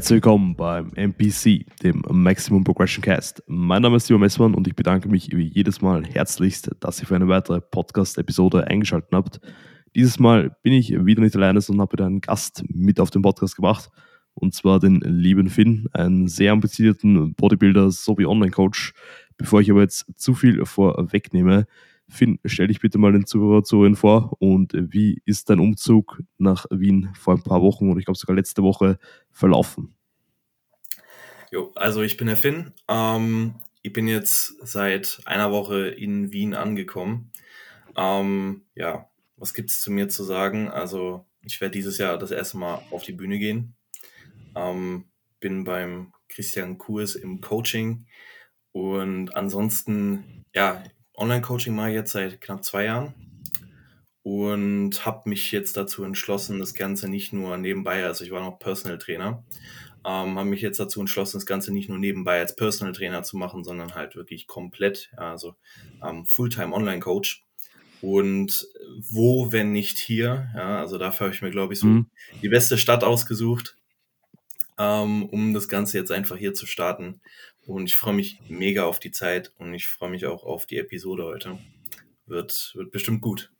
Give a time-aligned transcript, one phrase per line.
[0.00, 3.42] Herzlich willkommen beim MPC, dem Maximum Progression Cast.
[3.46, 7.06] Mein Name ist Simon Messmann und ich bedanke mich wie jedes Mal herzlichst, dass ihr
[7.06, 9.42] für eine weitere Podcast-Episode eingeschaltet habt.
[9.94, 13.20] Dieses Mal bin ich wieder nicht alleine, sondern habe wieder einen Gast mit auf den
[13.20, 13.90] Podcast gebracht.
[14.32, 18.94] Und zwar den lieben Finn, einen sehr ambitionierten Bodybuilder sowie Online-Coach.
[19.36, 21.66] Bevor ich aber jetzt zu viel vorwegnehme,
[22.10, 26.66] Finn, stell dich bitte mal den Zuhörer zu vor und wie ist dein Umzug nach
[26.70, 28.98] Wien vor ein paar Wochen und ich glaube sogar letzte Woche
[29.30, 29.94] verlaufen?
[31.50, 32.72] Jo, also ich bin der Finn.
[32.88, 37.32] Ähm, ich bin jetzt seit einer Woche in Wien angekommen.
[37.96, 40.68] Ähm, ja, was gibt es zu mir zu sagen?
[40.68, 43.74] Also ich werde dieses Jahr das erste Mal auf die Bühne gehen.
[44.54, 45.06] Ähm,
[45.40, 48.06] bin beim Christian Kurs im Coaching
[48.72, 50.84] und ansonsten, ja,
[51.20, 53.14] Online-Coaching mache ich jetzt seit knapp zwei Jahren
[54.22, 58.58] und habe mich jetzt dazu entschlossen, das Ganze nicht nur nebenbei, also ich war noch
[58.58, 59.44] Personal Trainer,
[60.04, 63.36] ähm, habe mich jetzt dazu entschlossen, das Ganze nicht nur nebenbei als Personal Trainer zu
[63.36, 65.56] machen, sondern halt wirklich komplett, also
[66.02, 67.44] ähm, Fulltime Online-Coach.
[68.02, 68.66] Und
[68.98, 70.48] wo, wenn nicht hier?
[70.54, 72.06] Ja, also dafür habe ich mir, glaube ich, so mhm.
[72.40, 73.76] die beste Stadt ausgesucht,
[74.78, 77.20] ähm, um das Ganze jetzt einfach hier zu starten.
[77.70, 80.78] Und ich freue mich mega auf die Zeit und ich freue mich auch auf die
[80.78, 81.56] Episode heute.
[82.26, 83.52] Wird, wird bestimmt gut.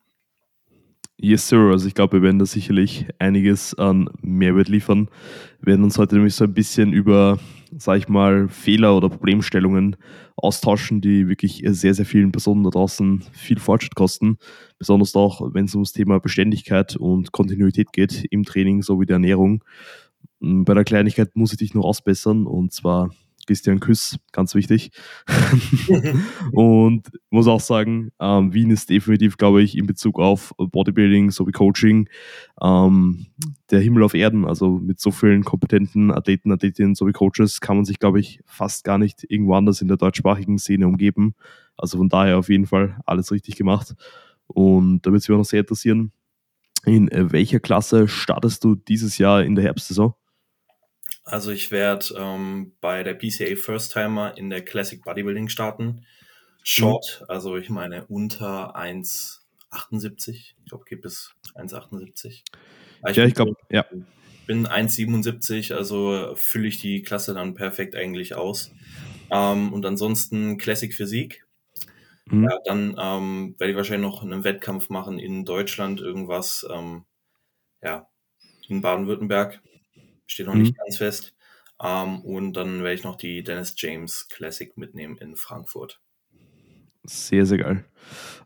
[1.17, 1.70] Yes, Sir.
[1.70, 5.08] Also ich glaube, wir werden da sicherlich einiges an Mehrwert liefern.
[5.61, 7.39] Wir werden uns heute nämlich so ein bisschen über,
[7.77, 9.94] sag ich mal, Fehler oder Problemstellungen
[10.34, 14.39] austauschen, die wirklich sehr, sehr vielen Personen da draußen viel Fortschritt kosten.
[14.78, 19.62] Besonders auch, wenn es ums Thema Beständigkeit und Kontinuität geht im Training sowie der Ernährung.
[20.41, 23.11] Bei der Kleinigkeit muss ich dich noch ausbessern und zwar
[23.51, 24.93] Christian Küss, ganz wichtig.
[26.53, 31.51] und muss auch sagen, ähm, Wien ist definitiv, glaube ich, in Bezug auf Bodybuilding sowie
[31.51, 32.09] Coaching
[32.62, 33.27] ähm,
[33.73, 34.45] der Himmel auf Erden.
[34.45, 38.85] Also mit so vielen kompetenten Athleten, Athletinnen sowie Coaches kann man sich, glaube ich, fast
[38.85, 41.35] gar nicht irgendwo anders in der deutschsprachigen Szene umgeben.
[41.77, 43.97] Also von daher auf jeden Fall alles richtig gemacht.
[44.47, 46.13] Und da würde es mich auch noch sehr interessieren,
[46.85, 50.14] in welcher Klasse startest du dieses Jahr in der Herbstsaison?
[51.25, 56.07] Also ich werde ähm, bei der PCA First Timer in der Classic Bodybuilding starten.
[56.63, 57.27] Short, mhm.
[57.29, 60.30] also ich meine unter 1,78.
[60.30, 62.42] Ich glaube, geht bis 1,78.
[63.09, 63.85] Ich ja, ich glaube, ja.
[64.47, 68.73] bin 1,77, also fülle ich die Klasse dann perfekt eigentlich aus.
[69.30, 71.47] Ähm, und ansonsten Classic Physik.
[72.27, 72.45] Mhm.
[72.45, 77.05] Ja, dann ähm, werde ich wahrscheinlich noch einen Wettkampf machen in Deutschland, irgendwas, ähm,
[77.83, 78.09] ja,
[78.69, 79.61] in Baden-Württemberg
[80.30, 80.63] steht noch mhm.
[80.63, 81.35] nicht ganz fest.
[81.83, 86.01] Ähm, und dann werde ich noch die Dennis James Classic mitnehmen in Frankfurt.
[87.05, 87.85] Sehr, sehr geil.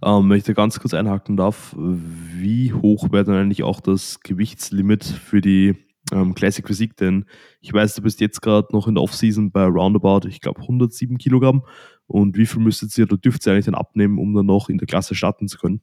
[0.02, 4.20] Ähm, wenn ich da ganz kurz einhaken darf, wie hoch wäre dann eigentlich auch das
[4.20, 5.74] Gewichtslimit für die
[6.12, 6.96] ähm, Classic Physik?
[6.96, 7.24] Denn
[7.60, 11.18] ich weiß, du bist jetzt gerade noch in der Offseason bei Roundabout, ich glaube 107
[11.18, 11.66] Kilogramm.
[12.06, 14.78] Und wie viel müsstet ihr oder dürft ihr eigentlich dann abnehmen, um dann noch in
[14.78, 15.82] der Klasse starten zu können?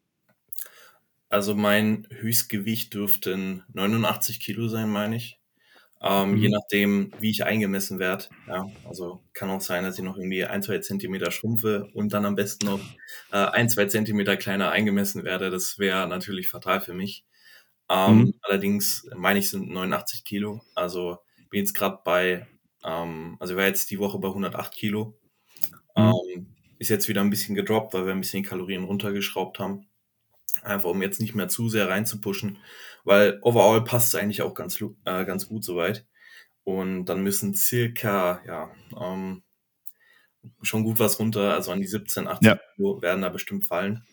[1.27, 5.40] Also mein Höchstgewicht dürften 89 Kilo sein, meine ich.
[6.03, 6.37] Ähm, mhm.
[6.37, 8.25] Je nachdem, wie ich eingemessen werde.
[8.47, 12.25] Ja, also kann auch sein, dass ich noch irgendwie ein, zwei Zentimeter schrumpfe und dann
[12.25, 12.79] am besten noch
[13.31, 15.51] äh, ein, zwei Zentimeter kleiner eingemessen werde.
[15.51, 17.23] Das wäre natürlich fatal für mich.
[17.87, 18.33] Ähm, mhm.
[18.41, 20.61] Allerdings meine ich sind 89 Kilo.
[20.73, 21.19] Also
[21.51, 22.47] bin jetzt gerade bei,
[22.83, 25.19] ähm, also ich war jetzt die Woche bei 108 Kilo.
[25.95, 26.13] Mhm.
[26.35, 26.47] Ähm,
[26.79, 29.85] ist jetzt wieder ein bisschen gedroppt, weil wir ein bisschen Kalorien runtergeschraubt haben.
[30.63, 32.57] Einfach um jetzt nicht mehr zu sehr reinzupushen
[33.03, 36.05] weil overall passt es eigentlich auch ganz, äh, ganz gut soweit.
[36.63, 39.43] Und dann müssen circa, ja, ähm,
[40.61, 42.59] schon gut was runter, also an die 17, 18 ja.
[42.75, 44.03] Kilo werden da bestimmt fallen.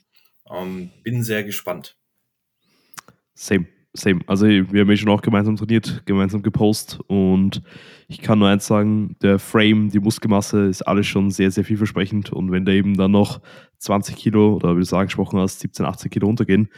[0.50, 1.96] Ähm, bin sehr gespannt.
[3.34, 4.20] Same, same.
[4.26, 7.62] Also wir haben ja schon auch gemeinsam trainiert, gemeinsam gepostet und
[8.08, 12.32] ich kann nur eins sagen, der Frame, die Muskelmasse ist alles schon sehr, sehr vielversprechend
[12.32, 13.40] und wenn da eben dann noch
[13.78, 16.68] 20 Kilo oder wie du es angesprochen hast, 17, 18 Kilo runtergehen,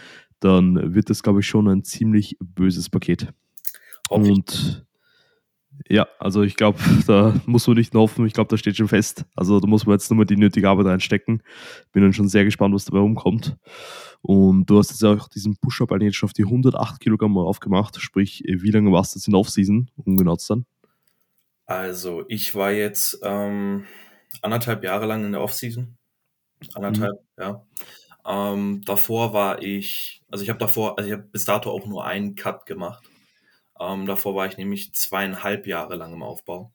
[0.41, 3.33] dann wird das, glaube ich, schon ein ziemlich böses Paket.
[4.09, 4.85] Und
[5.89, 8.27] ja, also ich glaube, da muss man nicht hoffen.
[8.27, 9.25] Ich glaube, da steht schon fest.
[9.35, 11.43] Also da muss man jetzt nur mal die nötige Arbeit reinstecken.
[11.93, 13.57] Bin dann schon sehr gespannt, was dabei rumkommt.
[14.23, 18.01] Und du hast jetzt auch diesen Push-Up eigentlich schon auf die 108 Kilogramm aufgemacht.
[18.01, 20.67] Sprich, wie lange warst du jetzt in der Off-Season, um genau zu sein?
[21.67, 23.85] Also ich war jetzt ähm,
[24.43, 25.97] anderthalb Jahre lang in der Off-Season.
[26.75, 27.43] Anderthalb, mhm.
[27.43, 27.67] ja.
[28.27, 32.05] Ähm, davor war ich, also ich habe davor, also ich habe bis dato auch nur
[32.05, 33.05] einen Cut gemacht.
[33.79, 36.73] Ähm, davor war ich nämlich zweieinhalb Jahre lang im Aufbau.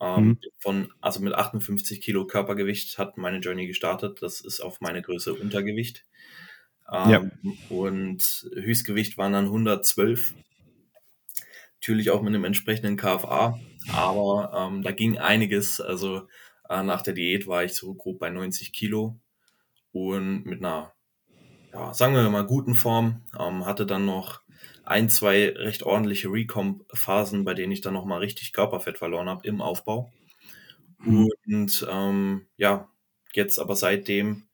[0.00, 0.38] Ähm, mhm.
[0.58, 4.22] Von, also mit 58 Kilo Körpergewicht hat meine Journey gestartet.
[4.22, 6.06] Das ist auf meine Größe Untergewicht.
[6.90, 7.20] ja.
[7.20, 7.32] Ähm,
[7.68, 10.34] und Höchstgewicht waren dann 112.
[11.80, 13.58] natürlich auch mit einem entsprechenden KFA,
[13.92, 15.80] aber ähm, da ging einiges.
[15.80, 16.28] Also
[16.68, 19.18] äh, nach der Diät war ich so grob bei 90 Kilo
[19.92, 20.92] und mit einer,
[21.72, 23.22] ja, sagen wir mal, guten Form.
[23.38, 24.42] Ähm, hatte dann noch
[24.84, 29.60] ein, zwei recht ordentliche Recomp-Phasen, bei denen ich dann nochmal richtig Körperfett verloren habe im
[29.60, 30.12] Aufbau.
[30.98, 31.30] Mhm.
[31.46, 32.88] Und ähm, ja,
[33.34, 34.44] jetzt aber seitdem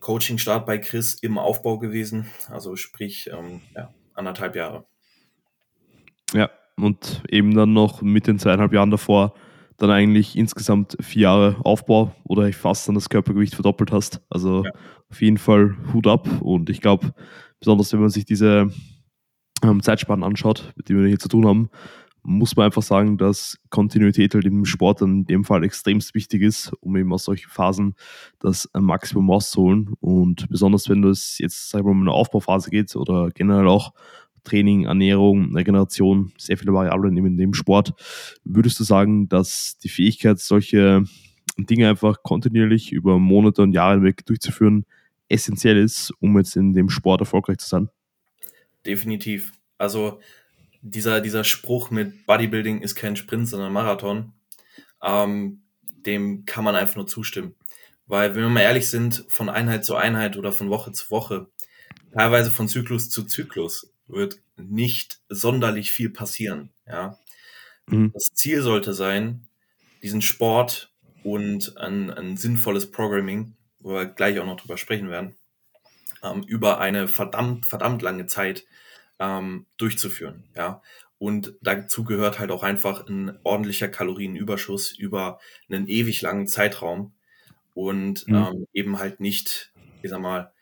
[0.00, 4.84] Coaching-Start bei Chris im Aufbau gewesen, also sprich ähm, ja, anderthalb Jahre.
[6.32, 9.34] Ja, und eben dann noch mit den zweieinhalb Jahren davor
[9.82, 14.20] dann eigentlich insgesamt vier Jahre Aufbau oder fast dann das Körpergewicht verdoppelt hast.
[14.30, 14.70] Also ja.
[15.10, 17.12] auf jeden Fall Hut ab und ich glaube,
[17.58, 18.70] besonders wenn man sich diese
[19.64, 21.68] ähm, Zeitspannen anschaut, mit denen wir hier zu tun haben,
[22.22, 26.72] muss man einfach sagen, dass Kontinuität halt im Sport in dem Fall extremst wichtig ist,
[26.80, 27.96] um eben aus solchen Phasen
[28.38, 29.94] das Maximum rauszuholen.
[29.98, 33.92] Und besonders wenn es jetzt, sagen wir mal, um eine Aufbauphase geht oder generell auch
[34.44, 37.92] Training, Ernährung, Regeneration, sehr viele Variablen in dem Sport,
[38.44, 41.04] würdest du sagen, dass die Fähigkeit, solche
[41.56, 44.84] Dinge einfach kontinuierlich über Monate und Jahre hinweg durchzuführen,
[45.28, 47.88] essentiell ist, um jetzt in dem Sport erfolgreich zu sein?
[48.84, 49.52] Definitiv.
[49.78, 50.20] Also
[50.82, 54.32] dieser, dieser Spruch mit Bodybuilding ist kein Sprint, sondern Marathon,
[55.02, 57.54] ähm, dem kann man einfach nur zustimmen.
[58.06, 61.46] Weil, wenn wir mal ehrlich sind, von Einheit zu Einheit oder von Woche zu Woche,
[62.12, 66.70] teilweise von Zyklus zu Zyklus, wird nicht sonderlich viel passieren.
[66.86, 67.18] Ja?
[67.86, 68.12] Mhm.
[68.12, 69.48] Das Ziel sollte sein,
[70.02, 70.92] diesen Sport
[71.24, 75.36] und ein, ein sinnvolles Programming, wo wir gleich auch noch drüber sprechen werden,
[76.22, 78.64] ähm, über eine verdammt, verdammt lange Zeit
[79.18, 80.44] ähm, durchzuführen.
[80.56, 80.82] Ja.
[81.18, 85.38] Und dazu gehört halt auch einfach ein ordentlicher Kalorienüberschuss über
[85.70, 87.12] einen ewig langen Zeitraum
[87.74, 88.34] und mhm.
[88.34, 89.72] ähm, eben halt nicht,
[90.02, 90.52] ich sag mal,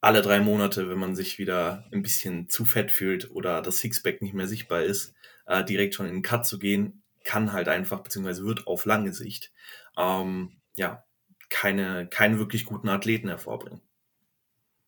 [0.00, 4.22] alle drei Monate, wenn man sich wieder ein bisschen zu fett fühlt oder das Sixpack
[4.22, 5.14] nicht mehr sichtbar ist,
[5.46, 9.12] äh, direkt schon in den Cut zu gehen, kann halt einfach, beziehungsweise wird auf lange
[9.12, 9.52] Sicht,
[9.96, 11.04] ähm, ja,
[11.50, 13.80] keine, keine wirklich guten Athleten hervorbringen.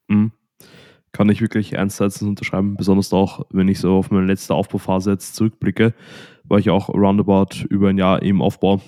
[0.08, 0.32] Mhm
[1.12, 2.76] kann ich wirklich ernsthaft unterschreiben.
[2.76, 5.94] Besonders auch, wenn ich so auf meine letzte Aufbauphase jetzt zurückblicke,
[6.44, 8.80] war ich auch roundabout über ein Jahr im Aufbau.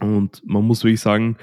[0.00, 1.36] Und man muss wirklich sagen,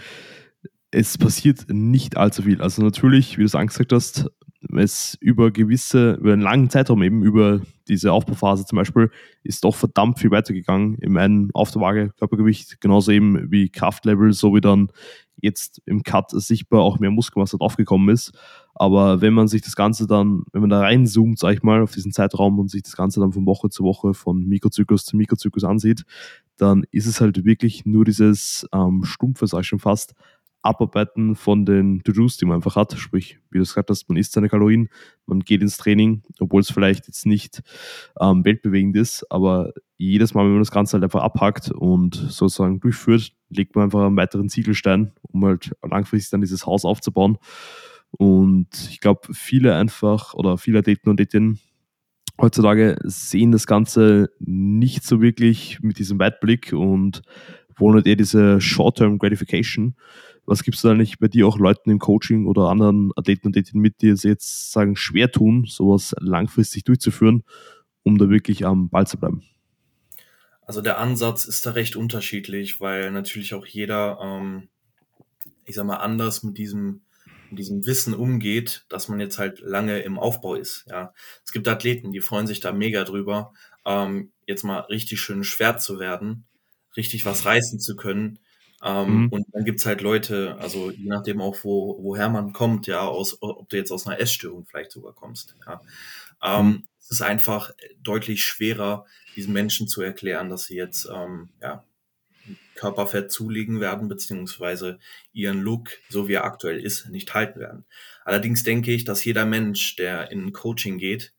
[0.91, 2.61] es passiert nicht allzu viel.
[2.61, 4.29] Also natürlich, wie du es angesagt hast,
[4.75, 9.11] es über gewisse, über einen langen Zeitraum eben, über diese Aufbauphase zum Beispiel,
[9.43, 14.33] ist doch verdammt viel weitergegangen in meinem auf der Waage Körpergewicht, genauso eben wie Kraftlevel,
[14.33, 14.91] so wie dann
[15.39, 18.31] jetzt im Cut sichtbar auch mehr Muskelmasse draufgekommen ist.
[18.73, 21.91] Aber wenn man sich das Ganze dann, wenn man da reinzoomt, sag ich mal, auf
[21.91, 25.63] diesen Zeitraum und sich das Ganze dann von Woche zu Woche, von Mikrozyklus zu Mikrozyklus
[25.63, 26.03] ansieht,
[26.57, 30.15] dann ist es halt wirklich nur dieses ähm, stumpfe, sag ich schon fast,
[30.62, 32.94] Abarbeiten von den To-Dos, die man einfach hat.
[32.98, 34.89] Sprich, wie du es gesagt hast, man isst seine Kalorien,
[35.25, 37.62] man geht ins Training, obwohl es vielleicht jetzt nicht
[38.19, 42.80] ähm, weltbewegend ist, aber jedes Mal, wenn man das Ganze halt einfach abhackt und sozusagen
[42.80, 47.38] durchführt, legt man einfach einen weiteren Ziegelstein, um halt langfristig dann dieses Haus aufzubauen.
[48.12, 51.59] Und ich glaube, viele einfach oder viele Athleten und Athletinnen
[52.39, 57.21] heutzutage sehen das Ganze nicht so wirklich mit diesem Weitblick und
[57.75, 59.95] wollen halt eher diese Short-Term Gratification.
[60.47, 63.51] Was gibt es da nicht bei dir auch Leuten im Coaching oder anderen Athleten und
[63.51, 67.44] Athletinnen mit, die es jetzt sagen, schwer tun, sowas langfristig durchzuführen,
[68.04, 69.44] um da wirklich am Ball zu bleiben?
[70.61, 74.69] Also der Ansatz ist da recht unterschiedlich, weil natürlich auch jeder, ähm,
[75.66, 77.01] ich sag mal, anders mit diesem,
[77.49, 80.85] mit diesem Wissen umgeht, dass man jetzt halt lange im Aufbau ist.
[80.87, 81.13] Ja,
[81.45, 83.51] es gibt Athleten, die freuen sich da mega drüber,
[83.85, 86.45] ähm, jetzt mal richtig schön schwer zu werden,
[86.95, 88.39] richtig was reißen zu können
[88.83, 89.29] ähm, mhm.
[89.29, 93.37] Und dann gibt's halt Leute, also je nachdem auch, wo, woher man kommt, ja, aus,
[93.41, 95.55] ob du jetzt aus einer Essstörung vielleicht sogar kommst.
[95.65, 95.81] Ja.
[96.43, 96.87] Ähm, mhm.
[96.99, 97.71] Es ist einfach
[98.03, 99.05] deutlich schwerer,
[99.35, 101.85] diesen Menschen zu erklären, dass sie jetzt ähm, ja,
[102.75, 104.99] Körperfett zulegen werden, beziehungsweise
[105.33, 107.85] ihren Look, so wie er aktuell ist, nicht halten werden.
[108.25, 111.33] Allerdings denke ich, dass jeder Mensch, der in Coaching geht,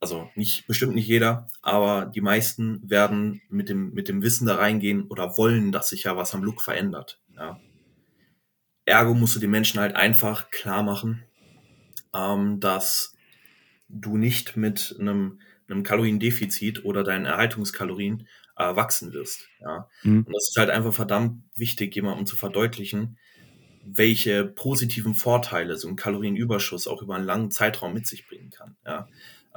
[0.00, 4.56] also nicht, bestimmt nicht jeder, aber die meisten werden mit dem, mit dem Wissen da
[4.56, 7.20] reingehen oder wollen, dass sich ja was am Look verändert.
[7.34, 7.58] Ja.
[8.84, 11.24] Ergo musst du den Menschen halt einfach klar machen,
[12.14, 13.14] ähm, dass
[13.88, 19.48] du nicht mit einem, einem Kaloriendefizit oder deinen Erhaltungskalorien äh, wachsen wirst.
[19.60, 19.88] Ja.
[20.02, 20.24] Mhm.
[20.24, 23.18] Und das ist halt einfach verdammt wichtig, jemandem zu verdeutlichen,
[23.82, 28.76] welche positiven Vorteile so ein Kalorienüberschuss auch über einen langen Zeitraum mit sich bringen kann.
[28.84, 29.08] Ja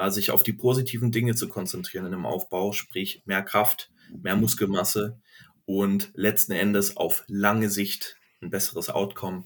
[0.07, 3.91] sich auf die positiven Dinge zu konzentrieren in einem Aufbau, sprich mehr Kraft,
[4.21, 5.19] mehr Muskelmasse
[5.65, 9.43] und letzten Endes auf lange Sicht ein besseres Outcome,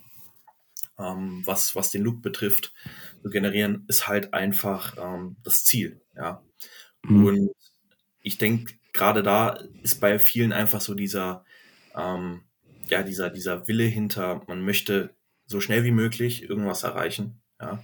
[0.98, 2.74] ähm, was, was den Look betrifft,
[3.22, 6.02] zu generieren, ist halt einfach ähm, das Ziel.
[6.16, 6.44] Ja.
[7.04, 7.26] Mhm.
[7.26, 7.50] Und
[8.22, 11.44] ich denke, gerade da ist bei vielen einfach so dieser,
[11.96, 12.42] ähm,
[12.88, 17.42] ja, dieser, dieser Wille hinter, man möchte so schnell wie möglich irgendwas erreichen.
[17.60, 17.84] Ja.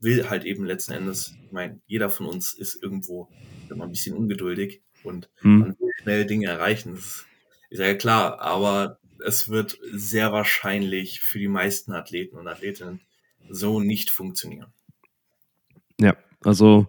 [0.00, 3.28] Will halt eben letzten Endes, ich meine, jeder von uns ist irgendwo
[3.70, 5.58] immer ein bisschen ungeduldig und hm.
[5.58, 6.94] man will schnell Dinge erreichen.
[6.94, 7.26] Das ist,
[7.70, 13.00] ist ja klar, aber es wird sehr wahrscheinlich für die meisten Athleten und Athletinnen
[13.48, 14.72] so nicht funktionieren.
[16.00, 16.88] Ja, also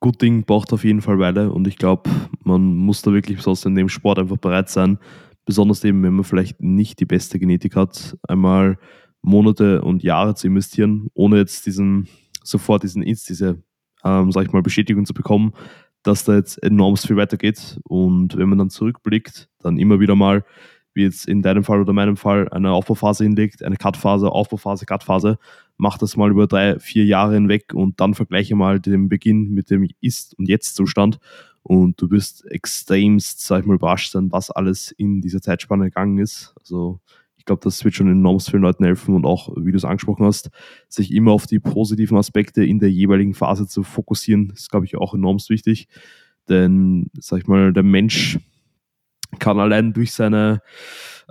[0.00, 2.10] gut Ding braucht auf jeden Fall Weile und ich glaube,
[2.42, 4.98] man muss da wirklich besonders in dem Sport einfach bereit sein,
[5.44, 8.78] besonders eben, wenn man vielleicht nicht die beste Genetik hat, einmal
[9.22, 12.08] Monate und Jahre zu investieren, ohne jetzt diesen
[12.42, 13.62] sofort diesen diese,
[14.04, 15.52] ähm, sag ich mal, Bestätigung zu bekommen,
[16.02, 17.78] dass da jetzt enorm viel weitergeht.
[17.84, 20.44] Und wenn man dann zurückblickt, dann immer wieder mal
[20.98, 25.38] wie jetzt in deinem Fall oder meinem Fall, eine Aufbauphase hinlegt, eine Cutphase, Aufbauphase, Cutphase,
[25.76, 29.70] mach das mal über drei, vier Jahre hinweg und dann vergleiche mal den Beginn mit
[29.70, 31.18] dem Ist- und Jetzt-Zustand
[31.62, 36.18] und du wirst extremst, sag ich mal, überrascht sein, was alles in dieser Zeitspanne gegangen
[36.18, 36.52] ist.
[36.58, 37.00] Also
[37.48, 40.50] glaube, das wird schon enorm vielen Leuten helfen und auch, wie du es angesprochen hast,
[40.88, 44.96] sich immer auf die positiven Aspekte in der jeweiligen Phase zu fokussieren, ist, glaube ich,
[44.96, 45.88] auch enorm wichtig.
[46.48, 48.38] Denn, sag ich mal, der Mensch
[49.38, 50.62] kann allein durch seine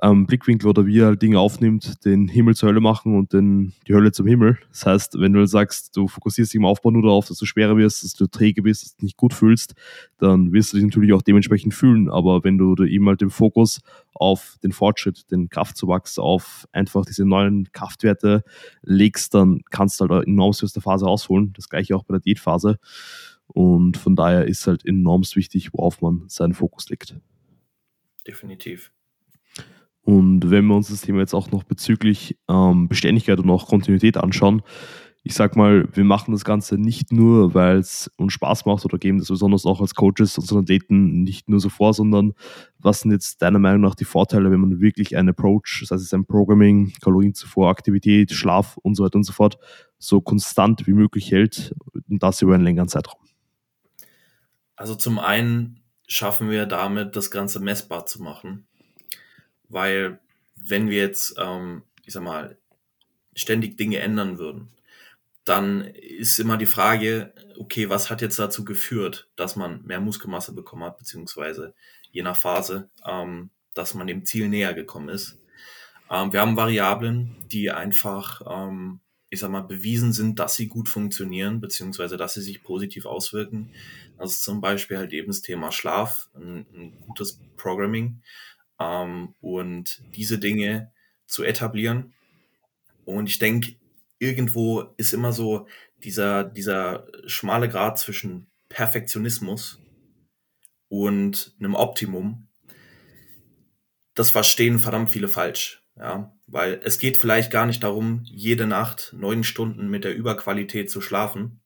[0.01, 3.73] ähm, Blickwinkel oder wie er halt Dinge aufnimmt, den Himmel zur Hölle machen und den,
[3.87, 4.57] die Hölle zum Himmel.
[4.69, 7.77] Das heißt, wenn du sagst, du fokussierst dich im Aufbau nur darauf, dass du schwerer
[7.77, 9.73] wirst, dass du träge bist, dass du dich nicht gut fühlst,
[10.17, 12.09] dann wirst du dich natürlich auch dementsprechend fühlen.
[12.09, 13.81] Aber wenn du eben halt den Fokus
[14.13, 18.43] auf den Fortschritt, den Kraftzuwachs, auf einfach diese neuen Kraftwerte
[18.83, 21.53] legst, dann kannst du halt enorm aus der Phase rausholen.
[21.55, 22.77] Das gleiche auch bei der Diätphase.
[23.47, 27.15] Und von daher ist halt enorm wichtig, worauf man seinen Fokus legt
[28.27, 28.91] definitiv.
[30.07, 34.15] Und wenn wir uns das Thema jetzt auch noch bezüglich ähm, Beständigkeit und auch Kontinuität
[34.15, 34.61] anschauen,
[35.23, 38.99] ich sag mal, wir machen das Ganze nicht nur, weil es uns Spaß macht oder
[38.99, 42.35] geben das besonders auch als Coaches unseren Athleten nicht nur so vor, sondern
[42.79, 46.05] was sind jetzt deiner Meinung nach die Vorteile, wenn man wirklich einen Approach, das heißt
[46.05, 49.57] es ein Programming, Kalorienzuvor, Aktivität, Schlaf und so weiter und so fort,
[49.97, 51.75] so konstant wie möglich hält
[52.07, 53.19] und das über einen längeren Zeitraum?
[54.77, 58.67] Also zum einen schaffen wir damit, das Ganze messbar zu machen.
[59.69, 60.19] Weil
[60.55, 62.57] wenn wir jetzt, ähm, ich sag mal,
[63.35, 64.69] ständig Dinge ändern würden,
[65.45, 70.53] dann ist immer die Frage, okay, was hat jetzt dazu geführt, dass man mehr Muskelmasse
[70.53, 71.73] bekommen hat, beziehungsweise
[72.11, 75.37] je nach Phase, ähm, dass man dem Ziel näher gekommen ist.
[76.09, 80.87] Ähm, wir haben Variablen, die einfach ähm, ich sag mal, bewiesen sind, dass sie gut
[80.87, 83.71] funktionieren, beziehungsweise dass sie sich positiv auswirken.
[84.17, 88.21] Also zum Beispiel halt eben das Thema Schlaf, ein, ein gutes Programming
[88.79, 90.91] ähm, und diese Dinge
[91.25, 92.13] zu etablieren.
[93.05, 93.75] Und ich denke,
[94.19, 95.67] irgendwo ist immer so
[96.03, 99.79] dieser, dieser schmale Grad zwischen Perfektionismus
[100.89, 102.47] und einem Optimum.
[104.13, 105.83] Das verstehen verdammt viele falsch.
[105.99, 110.91] Ja, weil es geht vielleicht gar nicht darum, jede Nacht neun Stunden mit der Überqualität
[110.91, 111.59] zu schlafen,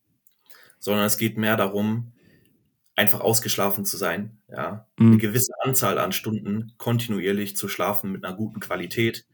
[0.79, 2.13] sondern es geht mehr darum,
[2.95, 5.07] einfach ausgeschlafen zu sein, ja, mhm.
[5.07, 9.25] eine gewisse Anzahl an Stunden kontinuierlich zu schlafen mit einer guten Qualität,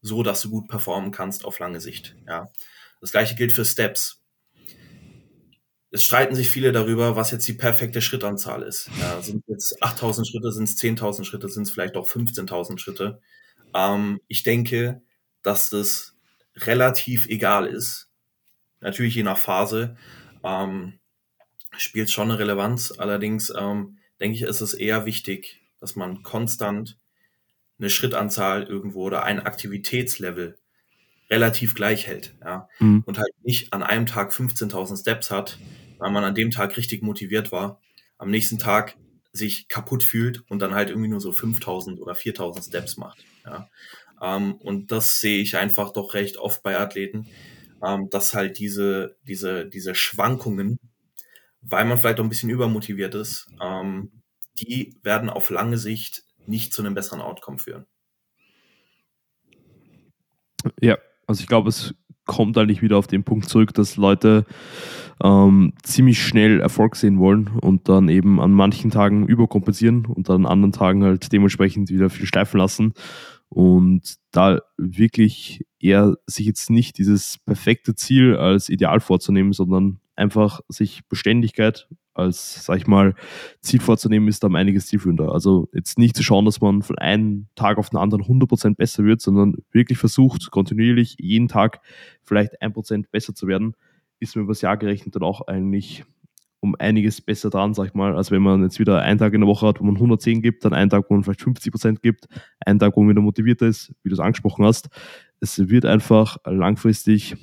[0.00, 2.50] so dass du gut performen kannst auf lange Sicht, ja.
[3.00, 4.22] Das gleiche gilt für Steps.
[5.90, 8.88] Es streiten sich viele darüber, was jetzt die perfekte Schrittanzahl ist.
[8.98, 13.20] Ja, sind jetzt 8000 Schritte, sind es 10.000 Schritte, sind es vielleicht auch 15.000 Schritte.
[13.74, 15.02] Ähm, ich denke,
[15.42, 16.16] dass das
[16.56, 18.08] relativ egal ist.
[18.80, 19.96] Natürlich je nach Phase
[20.44, 20.98] ähm,
[21.76, 22.92] spielt schon eine Relevanz.
[22.96, 26.98] Allerdings ähm, denke ich, ist es eher wichtig, dass man konstant
[27.78, 30.58] eine Schrittanzahl irgendwo oder ein Aktivitätslevel
[31.30, 32.34] relativ gleich hält.
[32.44, 32.68] Ja?
[32.78, 33.02] Mhm.
[33.06, 35.58] Und halt nicht an einem Tag 15.000 Steps hat,
[35.98, 37.80] weil man an dem Tag richtig motiviert war,
[38.18, 38.96] am nächsten Tag
[39.32, 43.24] sich kaputt fühlt und dann halt irgendwie nur so 5.000 oder 4.000 Steps macht.
[43.44, 43.68] Ja.
[44.20, 47.26] Ähm, und das sehe ich einfach doch recht oft bei Athleten,
[47.82, 50.78] ähm, dass halt diese, diese, diese Schwankungen,
[51.62, 54.10] weil man vielleicht auch ein bisschen übermotiviert ist, ähm,
[54.60, 57.86] die werden auf lange Sicht nicht zu einem besseren Outcome führen.
[60.80, 61.94] Ja, also ich glaube, es
[62.26, 64.44] kommt eigentlich wieder auf den Punkt zurück, dass Leute
[65.22, 70.46] ähm, ziemlich schnell Erfolg sehen wollen und dann eben an manchen Tagen überkompensieren und dann
[70.46, 72.94] an anderen Tagen halt dementsprechend wieder viel schleifen lassen
[73.48, 80.60] und da wirklich eher sich jetzt nicht dieses perfekte Ziel als Ideal vorzunehmen, sondern einfach
[80.68, 83.14] sich Beständigkeit als, sag ich mal,
[83.60, 85.32] Ziel vorzunehmen, ist da einiges zielführender.
[85.32, 89.04] Also jetzt nicht zu schauen, dass man von einem Tag auf den anderen 100% besser
[89.04, 91.80] wird, sondern wirklich versucht, kontinuierlich jeden Tag
[92.22, 93.74] vielleicht 1% besser zu werden,
[94.20, 96.04] ist mir übers Jahr gerechnet dann auch eigentlich
[96.60, 99.40] um einiges besser dran, sag ich mal, als wenn man jetzt wieder einen Tag in
[99.40, 102.02] der Woche hat, wo man 110 gibt, dann einen Tag, wo man vielleicht 50 Prozent
[102.02, 102.28] gibt,
[102.64, 104.88] einen Tag, wo man wieder motivierter ist, wie du es angesprochen hast.
[105.40, 107.34] Es wird einfach langfristig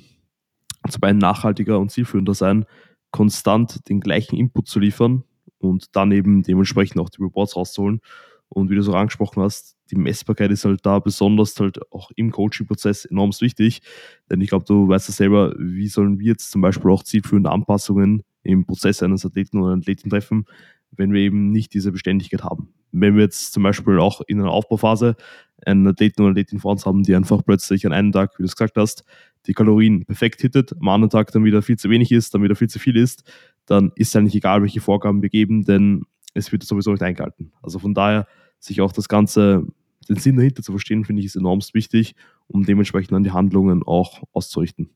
[0.88, 2.64] zum einen nachhaltiger und zielführender sein,
[3.10, 5.24] konstant den gleichen Input zu liefern
[5.58, 8.00] und dann eben dementsprechend auch die Reports rauszuholen.
[8.48, 12.32] Und wie du so angesprochen hast, die Messbarkeit ist halt da besonders halt auch im
[12.32, 13.80] Coaching-Prozess enorm wichtig.
[14.28, 17.50] Denn ich glaube, du weißt ja selber, wie sollen wir jetzt zum Beispiel auch zielführende
[17.50, 20.46] Anpassungen im Prozess eines Athleten oder Athleten treffen,
[20.90, 22.72] wenn wir eben nicht diese Beständigkeit haben.
[22.90, 25.16] Wenn wir jetzt zum Beispiel auch in einer Aufbauphase
[25.64, 28.46] einen Athleten oder Athletin vor uns haben, die einfach plötzlich an einem Tag, wie du
[28.46, 29.04] es gesagt hast,
[29.46, 32.56] die Kalorien perfekt hittet, am anderen Tag dann wieder viel zu wenig ist, dann wieder
[32.56, 33.24] viel zu viel ist,
[33.66, 36.04] dann ist ja nicht egal, welche Vorgaben wir geben, denn
[36.34, 37.52] es wird sowieso nicht eingehalten.
[37.62, 38.26] Also von daher,
[38.58, 39.66] sich auch das Ganze,
[40.08, 42.14] den Sinn dahinter zu verstehen, finde ich, ist enorm wichtig,
[42.46, 44.90] um dementsprechend an die Handlungen auch auszurichten.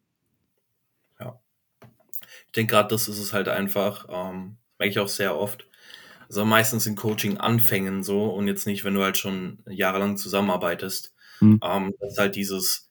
[1.18, 1.40] Ja.
[2.46, 5.66] Ich denke gerade, das ist es halt einfach, ähm, merke ich auch sehr oft.
[6.28, 11.14] Also meistens in Coaching-Anfängen so und jetzt nicht, wenn du halt schon jahrelang zusammenarbeitest.
[11.40, 11.60] Mhm.
[11.62, 12.90] Ähm, das ist halt dieses,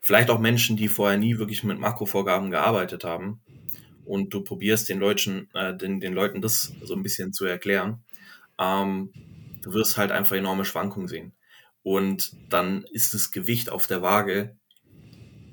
[0.00, 3.40] vielleicht auch Menschen, die vorher nie wirklich mit Makrovorgaben gearbeitet haben,
[4.08, 8.02] und du probierst den Leuten, äh, den, den Leuten das so ein bisschen zu erklären,
[8.58, 9.12] ähm,
[9.62, 11.32] du wirst halt einfach enorme Schwankungen sehen.
[11.82, 14.56] Und dann ist das Gewicht auf der Waage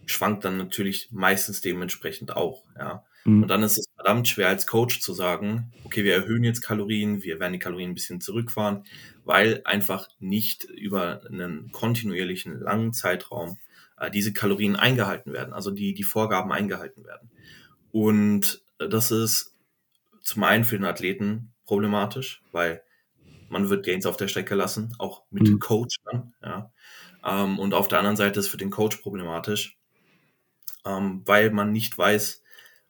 [0.08, 3.04] schwankt dann natürlich meistens dementsprechend auch, ja.
[3.26, 3.42] Mhm.
[3.42, 7.24] Und dann ist es verdammt schwer als Coach zu sagen, okay, wir erhöhen jetzt Kalorien,
[7.24, 8.84] wir werden die Kalorien ein bisschen zurückfahren,
[9.24, 13.58] weil einfach nicht über einen kontinuierlichen langen Zeitraum
[13.98, 17.30] äh, diese Kalorien eingehalten werden, also die, die Vorgaben eingehalten werden.
[17.92, 19.56] Und das ist
[20.22, 22.84] zum einen für den Athleten problematisch, weil
[23.50, 25.60] man wird Gains auf der Strecke lassen, auch mit mhm.
[25.60, 26.72] Coach dann, ja.
[27.24, 29.78] Ähm, und auf der anderen Seite ist für den Coach problematisch,
[30.86, 32.44] ähm, weil man nicht weiß,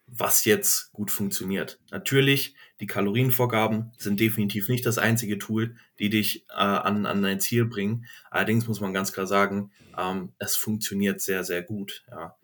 [0.08, 1.80] was jetzt gut funktioniert.
[1.92, 7.40] Natürlich, die Kalorienvorgaben sind definitiv nicht das einzige Tool, die dich äh, an, an dein
[7.40, 8.06] Ziel bringen.
[8.30, 12.04] Allerdings muss man ganz klar sagen, ähm, es funktioniert sehr, sehr gut.
[12.10, 12.36] Ja.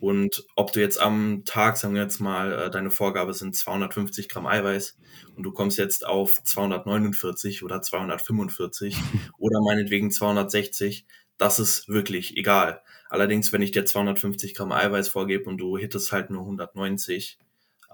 [0.00, 4.28] Und ob du jetzt am Tag, sagen wir jetzt mal, äh, deine Vorgabe sind 250
[4.28, 4.98] Gramm Eiweiß
[5.34, 8.96] und du kommst jetzt auf 249 oder 245
[9.38, 11.06] oder meinetwegen 260,
[11.38, 12.82] das ist wirklich egal.
[13.08, 17.38] Allerdings, wenn ich dir 250 Gramm Eiweiß vorgebe und du hittest halt nur 190,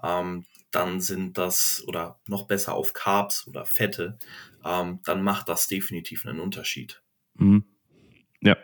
[0.03, 4.17] ähm, dann sind das, oder noch besser auf Carbs oder Fette,
[4.65, 7.01] ähm, dann macht das definitiv einen Unterschied.
[7.35, 7.65] Mhm.
[8.41, 8.57] Ja,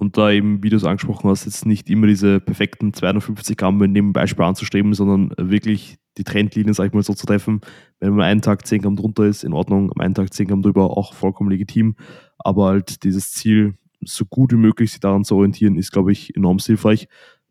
[0.00, 3.82] und da eben, wie du es angesprochen hast, jetzt nicht immer diese perfekten 250 Gramm
[3.82, 7.60] in dem Beispiel anzustreben, sondern wirklich die Trendlinien, sag ich mal so, zu treffen.
[7.98, 10.62] Wenn man einen Tag 10 Gramm drunter ist, in Ordnung, am einen Tag 10 Gramm
[10.62, 11.96] drüber, auch vollkommen legitim.
[12.38, 16.34] Aber halt dieses Ziel, so gut wie möglich sich daran zu orientieren, ist, glaube ich,
[16.36, 17.08] enorm hilfreich.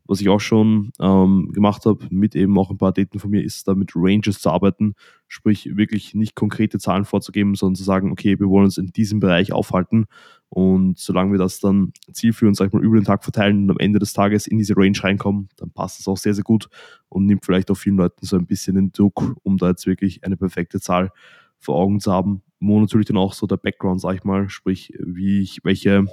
[0.09, 3.43] Was ich auch schon ähm, gemacht habe, mit eben auch ein paar Daten von mir,
[3.43, 4.95] ist da mit Ranges zu arbeiten.
[5.27, 9.19] Sprich, wirklich nicht konkrete Zahlen vorzugeben, sondern zu sagen, okay, wir wollen uns in diesem
[9.19, 10.07] Bereich aufhalten.
[10.49, 13.77] Und solange wir das dann zielführend, sag ich mal, über den Tag verteilen und am
[13.77, 16.69] Ende des Tages in diese Range reinkommen, dann passt das auch sehr, sehr gut
[17.07, 20.23] und nimmt vielleicht auch vielen Leuten so ein bisschen den Druck, um da jetzt wirklich
[20.23, 21.11] eine perfekte Zahl
[21.59, 22.41] vor Augen zu haben.
[22.59, 26.05] Wo natürlich dann auch so der Background, sag ich mal, sprich, wie ich, welche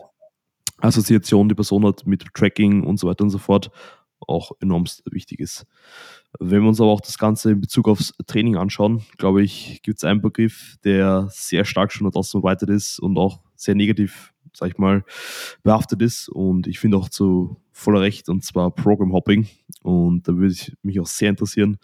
[0.79, 3.71] Assoziation die Person hat mit Tracking und so weiter und so fort,
[4.21, 5.67] auch enorm wichtig ist.
[6.39, 9.99] Wenn wir uns aber auch das Ganze in Bezug aufs Training anschauen, glaube ich, gibt
[9.99, 14.71] es einen Begriff, der sehr stark schon draußen verbreitet ist und auch sehr negativ, sag
[14.71, 15.05] ich mal,
[15.62, 16.29] behaftet ist.
[16.29, 19.47] Und ich finde auch zu voller Recht, und zwar Program Hopping.
[19.83, 21.79] Und da würde ich mich auch sehr interessieren,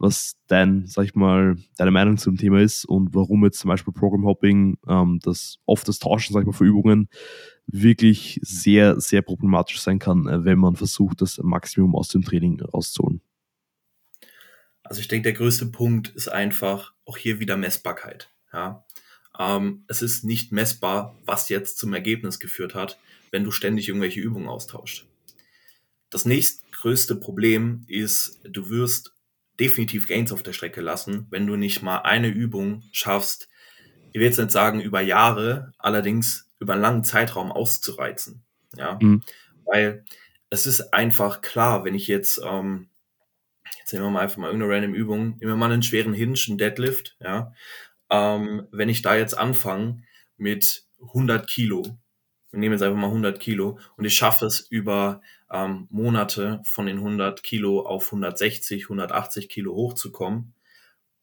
[0.00, 3.92] was dein, sag ich mal, deine Meinung zum Thema ist und warum jetzt zum Beispiel
[3.92, 7.08] Program Hopping, ähm, das oft das Tauschen, sag ich mal, für Übungen
[7.66, 12.60] wirklich sehr, sehr problematisch sein kann, äh, wenn man versucht, das Maximum aus dem Training
[12.62, 13.20] rauszuholen.
[14.82, 18.30] Also ich denke, der größte Punkt ist einfach auch hier wieder Messbarkeit.
[18.52, 18.84] Ja?
[19.38, 22.98] Ähm, es ist nicht messbar, was jetzt zum Ergebnis geführt hat,
[23.30, 25.06] wenn du ständig irgendwelche Übungen austauscht.
[26.08, 29.14] Das nächstgrößte Problem ist, du wirst
[29.60, 33.48] definitiv Gains auf der Strecke lassen, wenn du nicht mal eine Übung schaffst,
[34.12, 38.42] ich will jetzt nicht sagen über Jahre, allerdings über einen langen Zeitraum auszureizen.
[38.76, 39.22] Ja, mhm.
[39.64, 40.04] weil
[40.48, 42.88] es ist einfach klar, wenn ich jetzt, ähm,
[43.78, 46.38] jetzt nehmen wir mal einfach mal irgendeine random Übung, nehmen wir mal einen schweren Hinge,
[46.48, 47.52] einen Deadlift, ja,
[48.10, 50.02] ähm, wenn ich da jetzt anfange
[50.36, 51.98] mit 100 Kilo,
[52.50, 56.86] wir nehmen jetzt einfach mal 100 Kilo und ich schaffe es über ähm, Monate von
[56.86, 60.54] den 100 Kilo auf 160, 180 Kilo hochzukommen,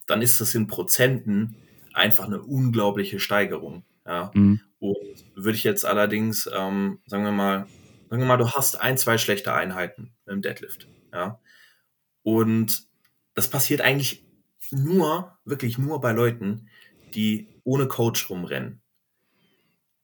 [0.06, 1.56] dann ist das in Prozenten
[1.94, 3.84] einfach eine unglaubliche Steigerung.
[4.06, 4.32] Ja.
[4.34, 4.62] Mhm.
[4.80, 4.98] Und
[5.36, 7.68] würde ich jetzt allerdings, ähm, sagen wir mal,
[8.10, 10.88] sagen wir mal, du hast ein, zwei schlechte Einheiten im Deadlift.
[11.14, 11.40] Ja.
[12.24, 12.88] Und
[13.34, 14.24] das passiert eigentlich
[14.72, 16.70] nur, wirklich nur bei Leuten,
[17.14, 18.82] die ohne Coach rumrennen.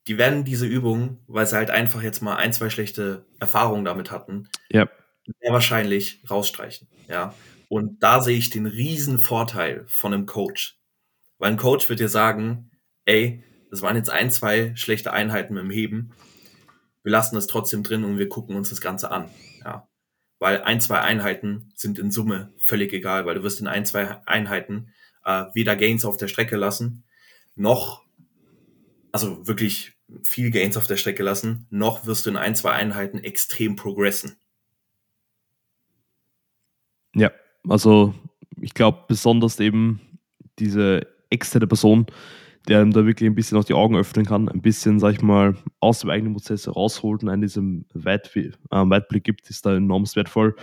[0.07, 4.11] Die werden diese Übung, weil sie halt einfach jetzt mal ein, zwei schlechte Erfahrungen damit
[4.11, 4.89] hatten, Ja.
[5.41, 6.87] sehr wahrscheinlich rausstreichen.
[7.07, 7.33] Ja.
[7.69, 10.77] Und da sehe ich den riesen Vorteil von einem Coach.
[11.39, 12.69] Weil ein Coach wird dir sagen,
[13.05, 16.11] ey, das waren jetzt ein, zwei schlechte Einheiten mit dem Heben.
[17.03, 19.29] Wir lassen das trotzdem drin und wir gucken uns das Ganze an.
[19.63, 19.87] Ja.
[20.39, 24.21] Weil ein, zwei Einheiten sind in Summe völlig egal, weil du wirst in ein, zwei
[24.27, 24.93] Einheiten
[25.25, 27.05] äh, weder Gains auf der Strecke lassen,
[27.55, 28.03] noch,
[29.11, 29.92] also wirklich
[30.23, 34.37] viel Gains auf der Strecke lassen, noch wirst du in ein, zwei Einheiten extrem progressen.
[37.15, 37.31] Ja,
[37.67, 38.13] also
[38.61, 40.01] ich glaube besonders eben
[40.59, 42.07] diese externe Person,
[42.67, 45.21] der ihm da wirklich ein bisschen auch die Augen öffnen kann, ein bisschen, sag ich
[45.21, 49.75] mal, aus dem eigenen Prozess rausholt und einen diesem Weit äh, Weitblick gibt, ist da
[49.75, 50.55] enorm wertvoll.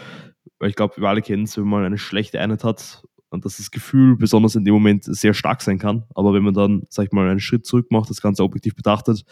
[0.58, 3.56] Weil ich glaube, wir alle kennen es, wenn man eine schlechte Einheit hat und dass
[3.56, 6.04] das Gefühl besonders in dem Moment sehr stark sein kann.
[6.14, 9.24] Aber wenn man dann, sag ich mal, einen Schritt zurück macht, das Ganze objektiv betrachtet,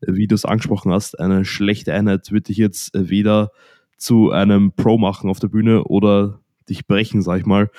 [0.00, 3.50] äh, wie du es angesprochen hast, eine schlechte Einheit würde dich jetzt äh, weder
[3.96, 7.70] zu einem Pro machen auf der Bühne oder dich brechen, sag ich mal,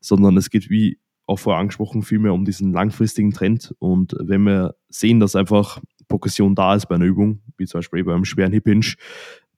[0.00, 3.74] sondern es geht wie auch vorher angesprochen, vielmehr um diesen langfristigen Trend.
[3.78, 8.02] Und wenn wir sehen, dass einfach Progression da ist bei einer Übung, wie zum Beispiel
[8.04, 8.94] beim schweren Hip Hinge,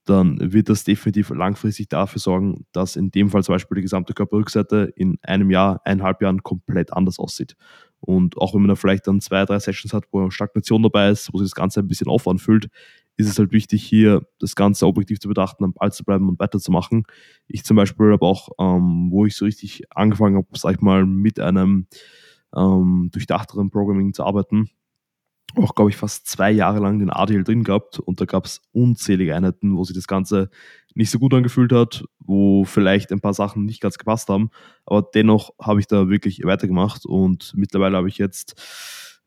[0.04, 4.14] dann wird das definitiv langfristig dafür sorgen, dass in dem Fall zum Beispiel die gesamte
[4.14, 7.56] Körperrückseite in einem Jahr, eineinhalb Jahren komplett anders aussieht.
[8.00, 11.32] Und auch wenn man da vielleicht dann zwei, drei Sessions hat, wo Stagnation dabei ist,
[11.32, 12.68] wo sich das Ganze ein bisschen Aufwand fühlt,
[13.16, 16.40] ist es halt wichtig, hier das Ganze objektiv zu betrachten, am Ball zu bleiben und
[16.40, 17.04] weiterzumachen.
[17.46, 21.06] Ich zum Beispiel habe auch, ähm, wo ich so richtig angefangen habe, sag ich mal,
[21.06, 21.86] mit einem
[22.56, 24.70] ähm, durchdachteren Programming zu arbeiten,
[25.57, 27.98] auch, glaube ich, fast zwei Jahre lang den ADL drin gehabt.
[27.98, 30.50] Und da gab es unzählige Einheiten, wo sich das Ganze
[30.94, 34.50] nicht so gut angefühlt hat, wo vielleicht ein paar Sachen nicht ganz gepasst haben,
[34.85, 37.07] aber dennoch habe ich da wirklich weitergemacht.
[37.07, 38.61] Und mittlerweile habe ich jetzt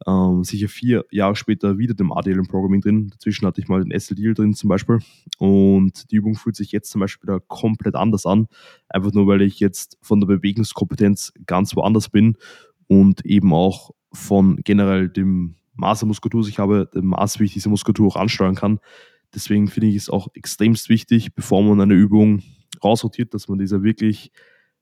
[0.06, 3.10] ähm, sicher vier Jahre später wieder dem ADL im Programming drin.
[3.10, 5.00] Dazwischen hatte ich mal den SLDL drin zum Beispiel.
[5.38, 8.48] Und die Übung fühlt sich jetzt zum Beispiel wieder komplett anders an,
[8.90, 12.38] einfach nur weil ich jetzt von der Bewegungskompetenz ganz woanders bin
[12.88, 17.54] und eben auch von generell dem Maß der Muskulatur, ich habe dem Maß, wie ich
[17.54, 18.80] diese Muskulatur auch ansteuern kann.
[19.34, 22.42] Deswegen finde ich es auch extremst wichtig, bevor man eine Übung
[22.84, 24.32] rausrotiert, dass man dieser wirklich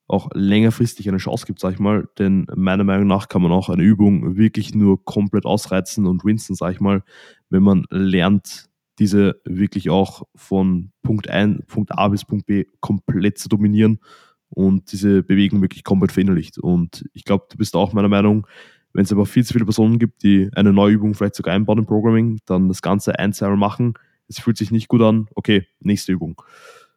[0.07, 2.07] auch längerfristig eine Chance gibt, sag ich mal.
[2.19, 6.55] Denn meiner Meinung nach kann man auch eine Übung wirklich nur komplett ausreizen und winsten,
[6.55, 7.03] sag ich mal,
[7.49, 13.39] wenn man lernt, diese wirklich auch von Punkt, ein, Punkt A bis Punkt B komplett
[13.39, 13.99] zu dominieren
[14.49, 16.59] und diese Bewegung wirklich komplett verinnerlicht.
[16.59, 18.45] Und ich glaube, du bist auch meiner Meinung,
[18.93, 21.79] wenn es aber viel zu viele Personen gibt, die eine neue Übung vielleicht sogar einbauen
[21.79, 23.95] im Programming, dann das Ganze ein, zweimal machen,
[24.27, 26.41] es fühlt sich nicht gut an, okay, nächste Übung.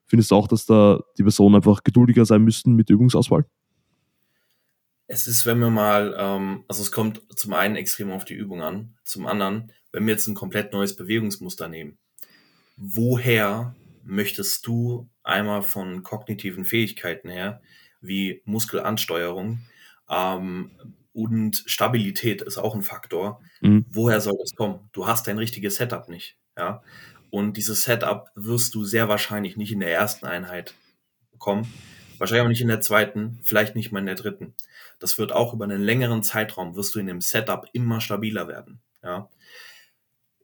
[0.07, 3.45] Findest du auch, dass da die Personen einfach geduldiger sein müssten mit Übungsauswahl?
[5.09, 8.63] Es ist, wenn wir mal, ähm, also es kommt zum einen extrem auf die Übung
[8.63, 11.99] an, zum anderen, wenn wir jetzt ein komplett neues Bewegungsmuster nehmen,
[12.77, 17.61] woher möchtest du einmal von kognitiven Fähigkeiten her,
[18.01, 19.61] wie Muskelansteuerung,
[20.09, 20.71] ähm,
[21.17, 23.41] und Stabilität ist auch ein Faktor.
[23.63, 23.87] Mhm.
[23.89, 24.91] Woher soll das kommen?
[24.93, 26.37] Du hast dein richtiges Setup nicht.
[26.59, 26.83] Ja?
[27.31, 30.75] Und dieses Setup wirst du sehr wahrscheinlich nicht in der ersten Einheit
[31.33, 31.73] bekommen.
[32.19, 34.53] Wahrscheinlich auch nicht in der zweiten, vielleicht nicht mal in der dritten.
[34.99, 38.81] Das wird auch über einen längeren Zeitraum, wirst du in dem Setup immer stabiler werden.
[39.03, 39.31] Ja?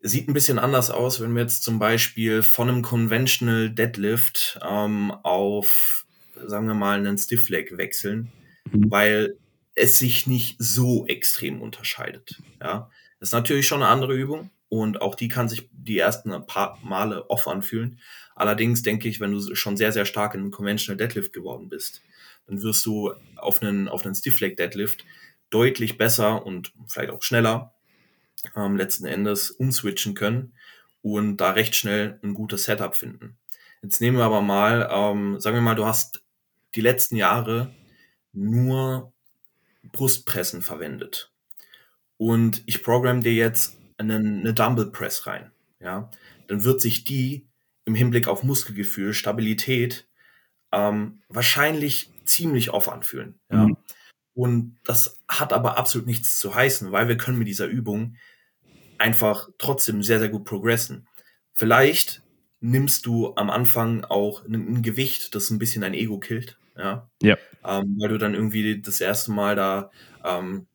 [0.00, 5.10] Sieht ein bisschen anders aus, wenn wir jetzt zum Beispiel von einem Conventional Deadlift ähm,
[5.22, 6.06] auf,
[6.46, 8.32] sagen wir mal, einen Stiff Leg wechseln,
[8.70, 8.90] mhm.
[8.90, 9.36] weil
[9.74, 12.40] es sich nicht so extrem unterscheidet.
[12.60, 16.30] Ja, das ist natürlich schon eine andere Übung und auch die kann sich die ersten
[16.46, 18.00] paar Male off anfühlen.
[18.34, 22.02] Allerdings denke ich, wenn du schon sehr, sehr stark in Conventional Deadlift geworden bist,
[22.46, 25.04] dann wirst du auf einen, auf einen Stiff Leg Deadlift
[25.50, 27.74] deutlich besser und vielleicht auch schneller
[28.56, 30.54] ähm, letzten Endes umswitchen können
[31.02, 33.36] und da recht schnell ein gutes Setup finden.
[33.82, 36.22] Jetzt nehmen wir aber mal, ähm, sagen wir mal, du hast
[36.74, 37.74] die letzten Jahre
[38.32, 39.11] nur
[39.90, 41.32] Brustpressen verwendet.
[42.16, 45.50] Und ich programme dir jetzt eine, eine Dumbbell Press rein.
[45.80, 46.10] Ja,
[46.46, 47.48] dann wird sich die
[47.84, 50.06] im Hinblick auf Muskelgefühl, Stabilität
[50.70, 53.40] ähm, wahrscheinlich ziemlich off anfühlen.
[53.50, 53.66] Ja?
[53.66, 53.76] Mhm.
[54.34, 58.16] Und das hat aber absolut nichts zu heißen, weil wir können mit dieser Übung
[58.98, 61.06] einfach trotzdem sehr, sehr gut progressen.
[61.52, 62.22] Vielleicht
[62.60, 66.56] nimmst du am Anfang auch ein, ein Gewicht, das ein bisschen dein Ego killt.
[66.76, 67.08] Ja.
[67.22, 67.36] ja.
[67.64, 69.90] Ähm, weil du dann irgendwie das erste Mal da
[70.24, 70.66] ähm,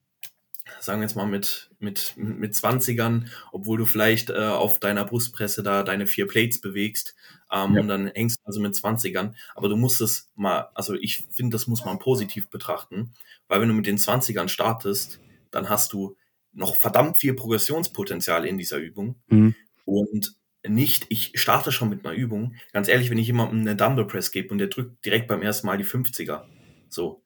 [0.80, 5.64] sagen wir jetzt mal mit, mit, mit 20ern, obwohl du vielleicht äh, auf deiner Brustpresse
[5.64, 7.16] da deine vier Plates bewegst
[7.52, 7.82] ähm, ja.
[7.82, 9.34] und dann hängst du also mit 20ern.
[9.56, 13.14] Aber du musst es mal, also ich finde, das muss man positiv betrachten,
[13.48, 15.20] weil wenn du mit den 20ern startest,
[15.52, 16.16] dann hast du
[16.54, 19.16] noch verdammt viel Progressionspotenzial in dieser Übung.
[19.28, 19.56] Mhm.
[19.86, 20.36] Und
[20.70, 22.56] nicht, ich starte schon mit einer Übung.
[22.74, 25.68] Ganz ehrlich, wenn ich jemandem eine Dumbbell Press gebe und der drückt direkt beim ersten
[25.68, 26.44] Mal die 50er,
[26.90, 27.24] so,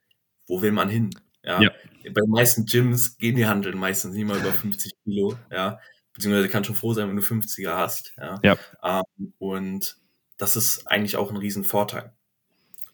[0.48, 1.10] wo will man hin?
[1.44, 1.62] Ja.
[1.62, 1.72] ja.
[2.04, 5.80] Bei den meisten Gyms gehen die Handeln meistens nicht mal über 50 Kilo, ja.
[6.14, 8.40] Beziehungsweise kann schon froh sein, wenn du 50er hast, ja.
[8.44, 8.58] ja.
[8.84, 9.98] Ähm, und
[10.38, 12.14] das ist eigentlich auch ein Riesenvorteil.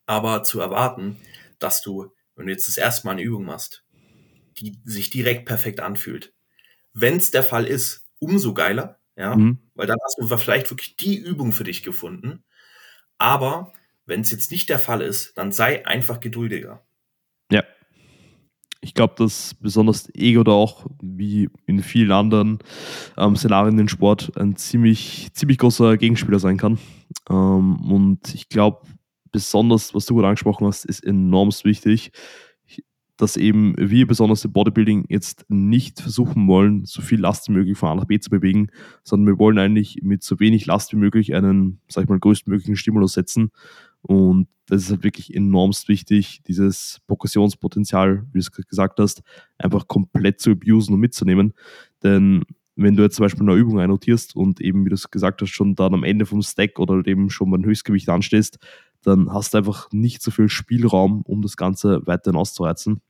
[0.05, 1.17] Aber zu erwarten,
[1.59, 3.83] dass du, wenn du jetzt das erste Mal eine Übung machst,
[4.59, 6.33] die sich direkt perfekt anfühlt.
[6.93, 9.57] Wenn es der Fall ist, umso geiler, ja, mhm.
[9.73, 12.43] weil dann hast du vielleicht wirklich die Übung für dich gefunden.
[13.17, 13.73] Aber
[14.05, 16.85] wenn es jetzt nicht der Fall ist, dann sei einfach geduldiger.
[17.51, 17.63] Ja.
[18.79, 22.59] Ich glaube, dass besonders Ego da auch, wie in vielen anderen
[23.17, 26.77] ähm, Szenarien im Sport, ein ziemlich, ziemlich großer Gegenspieler sein kann.
[27.27, 28.87] Ähm, und ich glaube,
[29.31, 32.11] besonders, was du gerade angesprochen hast, ist enorm wichtig,
[33.17, 37.77] dass eben wir besonders im Bodybuilding jetzt nicht versuchen wollen, so viel Last wie möglich
[37.77, 38.69] von A nach B zu bewegen,
[39.03, 42.75] sondern wir wollen eigentlich mit so wenig Last wie möglich einen, sag ich mal, größtmöglichen
[42.75, 43.51] Stimulus setzen.
[44.01, 49.23] Und das ist halt wirklich enormst wichtig, dieses Progressionspotenzial, wie du es gesagt hast,
[49.57, 51.53] einfach komplett zu abusen und mitzunehmen.
[52.03, 52.43] Denn
[52.75, 55.49] wenn du jetzt zum Beispiel eine Übung einnotierst und eben, wie du es gesagt hast,
[55.49, 58.59] schon dann am Ende vom Stack oder eben schon beim Höchstgewicht anstehst,
[59.07, 63.01] dann hast du einfach nicht so viel Spielraum, um das Ganze weiterhin auszureizen.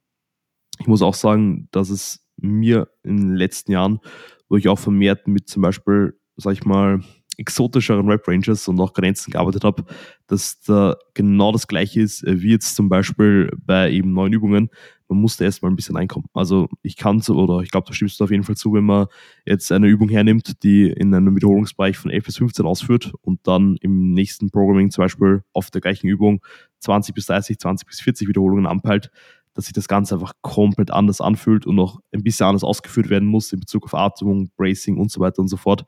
[0.79, 3.99] Ich muss auch sagen, dass es mir in den letzten Jahren,
[4.47, 7.03] wo ich auch vermehrt mit zum Beispiel, sag ich mal,
[7.37, 9.85] exotischeren Rap-Ranges und auch Grenzen gearbeitet habe,
[10.25, 14.69] dass da genau das gleiche ist, äh, wie jetzt zum Beispiel bei eben neuen Übungen.
[15.07, 16.27] Man musste erstmal ein bisschen reinkommen.
[16.33, 19.07] Also ich kann oder ich glaube, da stimmst du auf jeden Fall zu, wenn man
[19.45, 23.77] jetzt eine Übung hernimmt, die in einem Wiederholungsbereich von 11 bis 15 ausführt und dann
[23.79, 26.41] im nächsten Programming zum Beispiel auf der gleichen Übung
[26.79, 29.11] 20 bis 30, 20 bis 40 Wiederholungen anpeilt,
[29.57, 33.27] dass sich das Ganze einfach komplett anders anfühlt und noch ein bisschen anders ausgeführt werden
[33.27, 35.83] muss in Bezug auf Atmung, Bracing und so weiter und so fort.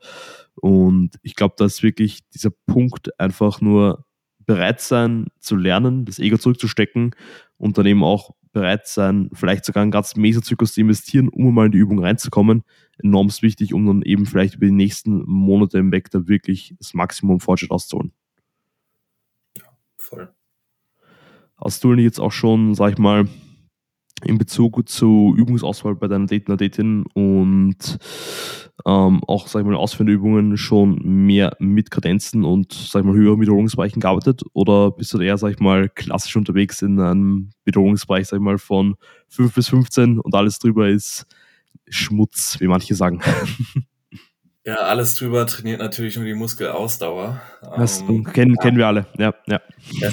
[0.56, 4.04] Und ich glaube, da ist wirklich dieser Punkt einfach nur
[4.44, 7.14] bereit sein zu lernen, das Ego zurückzustecken
[7.58, 11.66] und dann eben auch bereit sein, vielleicht sogar einen ganzen Mesozyklus zu investieren, um mal
[11.66, 12.64] in die Übung reinzukommen.
[12.98, 16.92] Enorm wichtig, um dann eben vielleicht über die nächsten Monate im Weg da wirklich das
[16.92, 18.12] Maximum Fortschritt auszuholen.
[19.56, 20.34] Ja, voll.
[21.56, 23.28] Hast du jetzt auch schon, sag ich mal,
[24.24, 27.98] in Bezug zu Übungsauswahl bei deiner Daten, Datin und
[28.86, 33.14] ähm, auch, sag ich mal, ausführende Übungen schon mehr mit Kadenzen und, sag ich mal,
[33.14, 34.42] höheren Wiederholungsbereichen gearbeitet?
[34.52, 38.58] Oder bist du eher, sag ich mal, klassisch unterwegs in einem Wiederholungsbereich, sag ich mal,
[38.58, 38.96] von
[39.28, 41.26] 5 bis 15 und alles drüber ist
[41.88, 43.20] Schmutz, wie manche sagen?
[44.66, 47.40] Ja, alles drüber trainiert natürlich nur die Muskelausdauer.
[47.62, 48.62] Das ähm, kennen, ja.
[48.62, 49.34] kennen wir alle, ja.
[49.46, 49.60] ja.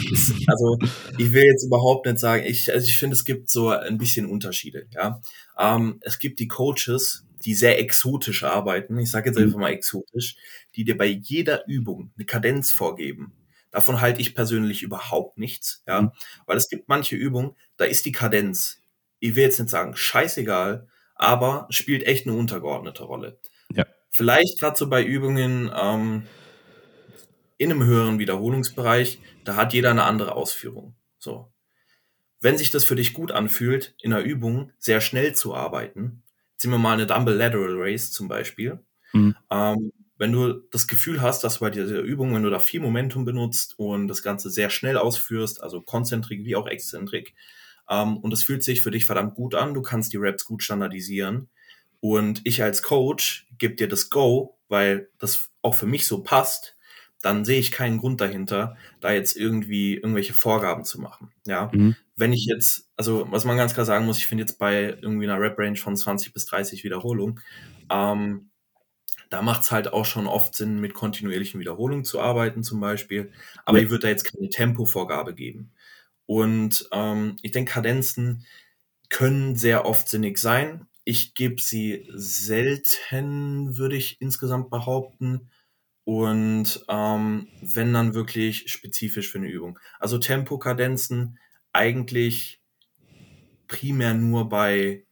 [0.09, 0.77] Ist, also
[1.17, 4.25] ich will jetzt überhaupt nicht sagen, ich, also ich finde, es gibt so ein bisschen
[4.25, 4.87] Unterschiede.
[4.91, 5.21] Ja,
[5.59, 9.45] ähm, Es gibt die Coaches, die sehr exotisch arbeiten, ich sage jetzt mhm.
[9.45, 10.37] einfach mal exotisch,
[10.75, 13.33] die dir bei jeder Übung eine Kadenz vorgeben.
[13.71, 16.11] Davon halte ich persönlich überhaupt nichts, ja, mhm.
[16.45, 18.81] weil es gibt manche Übungen, da ist die Kadenz,
[19.19, 23.39] ich will jetzt nicht sagen scheißegal, aber spielt echt eine untergeordnete Rolle.
[24.11, 26.23] Vielleicht gerade so bei Übungen ähm,
[27.57, 30.95] in einem höheren Wiederholungsbereich, da hat jeder eine andere Ausführung.
[31.17, 31.51] So.
[32.39, 36.23] Wenn sich das für dich gut anfühlt, in einer Übung sehr schnell zu arbeiten,
[36.57, 38.79] ziehen wir mal eine Dumbbell Lateral Race zum Beispiel.
[39.13, 39.35] Mhm.
[39.51, 43.25] Ähm, wenn du das Gefühl hast, dass bei dieser Übung, wenn du da viel Momentum
[43.25, 47.35] benutzt und das Ganze sehr schnell ausführst, also konzentrik wie auch exzentrik,
[47.89, 50.63] ähm, und es fühlt sich für dich verdammt gut an, du kannst die Reps gut
[50.63, 51.49] standardisieren,
[51.99, 56.75] und ich als Coach gebe dir das Go, weil das auch für mich so passt,
[57.21, 61.31] dann sehe ich keinen Grund dahinter, da jetzt irgendwie irgendwelche Vorgaben zu machen.
[61.45, 61.95] Ja, mhm.
[62.15, 65.27] wenn ich jetzt, also was man ganz klar sagen muss, ich finde jetzt bei irgendwie
[65.27, 67.41] einer Rep-Range von 20 bis 30 Wiederholungen,
[67.89, 68.49] ähm,
[69.29, 73.31] da macht es halt auch schon oft Sinn, mit kontinuierlichen Wiederholungen zu arbeiten, zum Beispiel.
[73.65, 73.83] Aber ja.
[73.83, 75.71] ich würde da jetzt keine Tempovorgabe geben.
[76.25, 78.45] Und ähm, ich denke, Kadenzen
[79.09, 80.87] können sehr oft sinnig sein.
[81.09, 85.49] Ich gebe sie selten, würde ich insgesamt behaupten.
[86.03, 89.79] Und ähm, wenn dann wirklich spezifisch für eine Übung.
[89.99, 91.39] Also Tempokadenzen
[91.71, 92.61] eigentlich
[93.69, 95.05] primär nur bei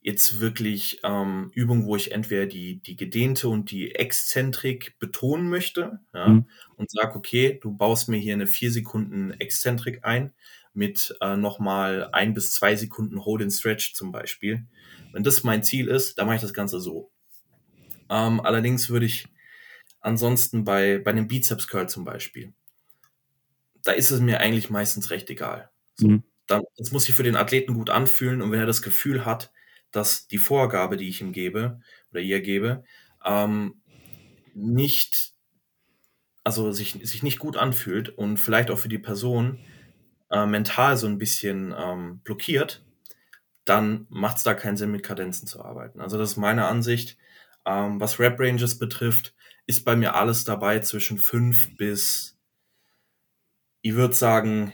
[0.00, 5.98] jetzt wirklich ähm, Übungen, wo ich entweder die, die gedehnte und die Exzentrik betonen möchte
[6.14, 6.46] ja, mhm.
[6.76, 10.32] und sage, okay, du baust mir hier eine vier Sekunden Exzentrik ein
[10.74, 14.68] mit äh, nochmal ein bis zwei Sekunden Hold and Stretch zum Beispiel
[15.14, 17.12] Wenn das mein Ziel ist, dann mache ich das Ganze so.
[18.10, 19.28] Ähm, allerdings würde ich
[20.00, 22.52] ansonsten bei, bei einem Bizeps Curl zum Beispiel,
[23.84, 25.70] da ist es mir eigentlich meistens recht egal.
[25.94, 26.24] So, mhm.
[26.48, 29.52] dann, das muss sich für den Athleten gut anfühlen und wenn er das Gefühl hat,
[29.92, 32.82] dass die Vorgabe, die ich ihm gebe oder ihr gebe,
[33.24, 33.80] ähm,
[34.52, 35.32] nicht,
[36.42, 39.60] also sich, sich nicht gut anfühlt und vielleicht auch für die Person
[40.32, 42.84] äh, mental so ein bisschen ähm, blockiert,
[43.64, 46.00] dann macht es da keinen Sinn, mit Kadenzen zu arbeiten.
[46.00, 47.16] Also das ist meine Ansicht.
[47.64, 49.34] Ähm, was Rap Ranges betrifft,
[49.66, 52.38] ist bei mir alles dabei zwischen 5 bis,
[53.80, 54.72] ich würde sagen,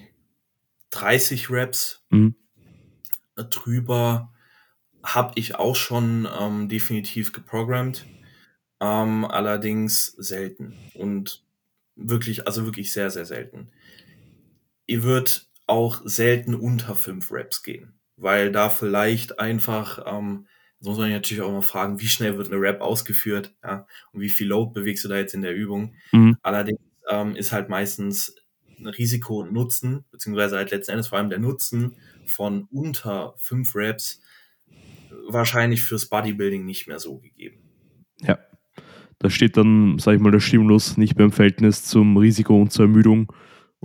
[0.90, 2.04] 30 Raps.
[2.10, 2.34] Mhm.
[3.36, 4.32] Drüber
[5.02, 8.06] habe ich auch schon ähm, definitiv geprogrammt.
[8.80, 10.76] Ähm, allerdings selten.
[10.94, 11.44] Und
[11.94, 13.70] wirklich, also wirklich sehr, sehr selten.
[14.86, 17.99] Ihr wird auch selten unter 5 Raps gehen.
[18.20, 20.46] Weil da vielleicht einfach ähm,
[20.80, 24.22] Jetzt muss man natürlich auch mal fragen, wie schnell wird eine Rap ausgeführt, ja, und
[24.22, 25.94] wie viel Load bewegst du da jetzt in der Übung.
[26.10, 26.38] Mhm.
[26.42, 26.80] Allerdings
[27.10, 28.34] ähm, ist halt meistens
[28.78, 33.72] ein Risiko und Nutzen, beziehungsweise halt letzten Endes vor allem der Nutzen von unter fünf
[33.74, 34.22] Raps
[35.28, 37.60] wahrscheinlich fürs Bodybuilding nicht mehr so gegeben.
[38.22, 38.38] Ja.
[39.18, 42.72] Da steht dann, sag ich mal, der Stimulus nicht mehr im Verhältnis zum Risiko und
[42.72, 43.30] zur Ermüdung.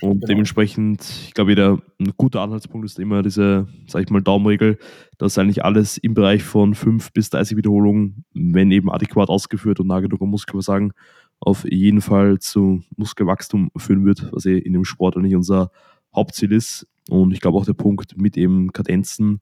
[0.01, 0.27] Und genau.
[0.27, 4.77] dementsprechend, ich glaube, wieder ein guter Anhaltspunkt ist immer diese, sag ich mal, Daumenregel,
[5.17, 9.87] dass eigentlich alles im Bereich von 5 bis 30 Wiederholungen, wenn eben adäquat ausgeführt und
[9.87, 10.91] nah genug am Muskelversagen,
[11.39, 15.71] auf jeden Fall zu Muskelwachstum führen wird, was eh in dem Sport eigentlich unser
[16.13, 16.87] Hauptziel ist.
[17.09, 19.41] Und ich glaube auch der Punkt mit eben Kadenzen,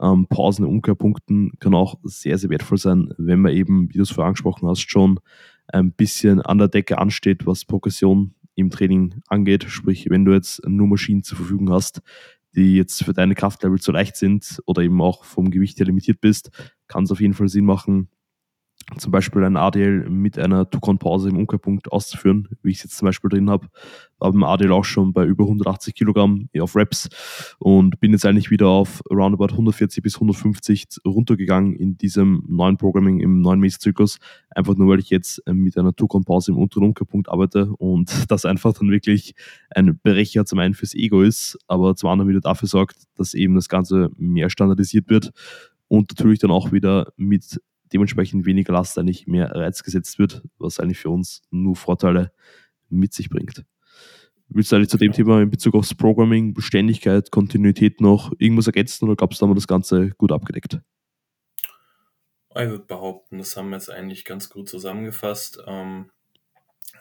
[0.00, 4.10] ähm, Pausen, Umkehrpunkten kann auch sehr, sehr wertvoll sein, wenn man eben, wie du es
[4.10, 5.20] vorher angesprochen hast, schon
[5.68, 9.64] ein bisschen an der Decke ansteht, was Progression im Training angeht.
[9.64, 12.02] Sprich, wenn du jetzt nur Maschinen zur Verfügung hast,
[12.54, 16.20] die jetzt für deine Kraftlevel zu leicht sind oder eben auch vom Gewicht her limitiert
[16.20, 16.50] bist,
[16.86, 18.08] kann es auf jeden Fall Sinn machen,
[18.98, 23.06] zum Beispiel ein ADL mit einer Tukon-Pause im Umkehrpunkt auszuführen, wie ich es jetzt zum
[23.06, 23.68] Beispiel drin habe.
[24.18, 27.08] War beim ADL auch schon bei über 180 Kilogramm auf Reps
[27.58, 33.20] und bin jetzt eigentlich wieder auf roundabout 140 bis 150 runtergegangen in diesem neuen Programming,
[33.20, 34.18] im neuen Messzyklus.
[34.50, 38.74] Einfach nur, weil ich jetzt mit einer Tukon-Pause im unteren Umkehrpunkt arbeite und das einfach
[38.74, 39.34] dann wirklich
[39.70, 43.54] ein Brecher zum einen fürs Ego ist, aber zum anderen wieder dafür sorgt, dass eben
[43.54, 45.32] das Ganze mehr standardisiert wird
[45.88, 47.60] und natürlich dann auch wieder mit
[47.94, 52.32] dementsprechend weniger Last eigentlich mehr Reiz gesetzt wird, was eigentlich für uns nur Vorteile
[52.90, 53.64] mit sich bringt.
[54.48, 59.06] Willst du eigentlich zu dem Thema in Bezug aufs Programming, Beständigkeit, Kontinuität noch irgendwas ergänzen
[59.06, 60.80] oder glaubst du, haben wir das Ganze gut abgedeckt?
[62.50, 65.60] Ich würde behaupten, das haben wir jetzt eigentlich ganz gut zusammengefasst.
[65.66, 66.10] Ähm,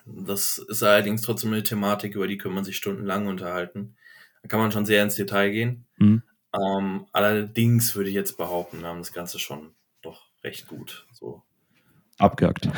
[0.06, 3.96] das ist allerdings trotzdem eine Thematik, über die kann man sich stundenlang unterhalten.
[4.42, 5.86] Da kann man schon sehr ins Detail gehen.
[5.98, 6.24] Mhm.
[6.54, 9.74] Ähm, allerdings würde ich jetzt behaupten, wir haben das Ganze schon
[10.44, 11.08] recht gut.
[11.12, 11.44] So.
[12.20, 12.70] Abgehakt.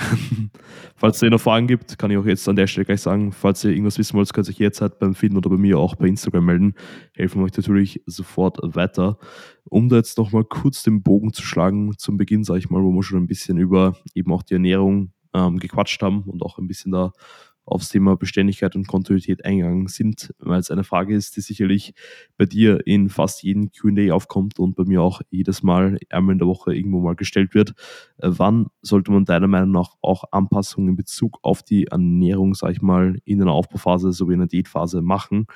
[0.95, 3.33] falls es eh noch Fragen gibt, kann ich auch jetzt an der Stelle gleich sagen,
[3.33, 5.95] falls ihr irgendwas wissen wollt, könnt ihr euch jederzeit beim Finden oder bei mir auch
[5.95, 6.75] bei Instagram melden.
[7.13, 9.17] Helfen wir euch natürlich sofort weiter.
[9.65, 12.91] Um da jetzt nochmal kurz den Bogen zu schlagen zum Beginn, sage ich mal, wo
[12.91, 16.67] wir schon ein bisschen über eben auch die Ernährung ähm, gequatscht haben und auch ein
[16.67, 17.11] bisschen da
[17.65, 21.93] aufs Thema Beständigkeit und Kontinuität eingegangen sind, weil es eine Frage ist, die sicherlich
[22.37, 26.39] bei dir in fast jedem QA aufkommt und bei mir auch jedes Mal einmal in
[26.39, 27.71] der Woche irgendwo mal gestellt wird.
[28.17, 32.71] Äh, wann sollte man deiner Meinung nach auch Anpassungen in Bezug auf die Ernährung, sag
[32.71, 35.47] ich mal, in einer Aufbauphase sowie in einer Diätphase machen?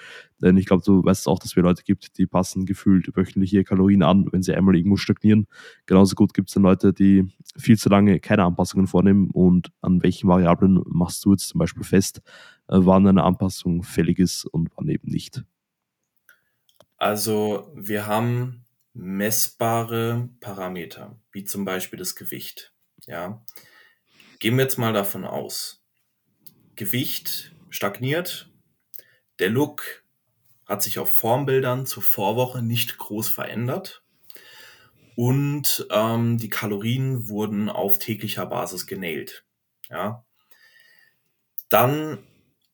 [0.42, 4.04] Denn ich glaube, du weißt auch, dass es Leute gibt, die passen gefühlt wöchentliche Kalorien
[4.04, 5.48] an, wenn sie einmal irgendwo stagnieren.
[5.86, 9.30] Genauso gut gibt es dann Leute, die viel zu lange keine Anpassungen vornehmen.
[9.32, 12.22] Und an welchen Variablen machst du jetzt zum Beispiel fest, äh,
[12.68, 15.44] wann eine Anpassung fällig ist und wann eben nicht?
[16.98, 22.74] Also wir haben messbare Parameter, wie zum Beispiel das Gewicht.
[23.06, 23.42] Ja.
[24.40, 25.84] Gehen wir jetzt mal davon aus,
[26.76, 28.50] Gewicht stagniert,
[29.40, 30.04] der Look
[30.66, 34.04] hat sich auf Formbildern zur Vorwoche nicht groß verändert.
[35.16, 39.44] Und ähm, die Kalorien wurden auf täglicher Basis genäht.
[39.90, 40.24] Ja.
[41.70, 42.20] Dann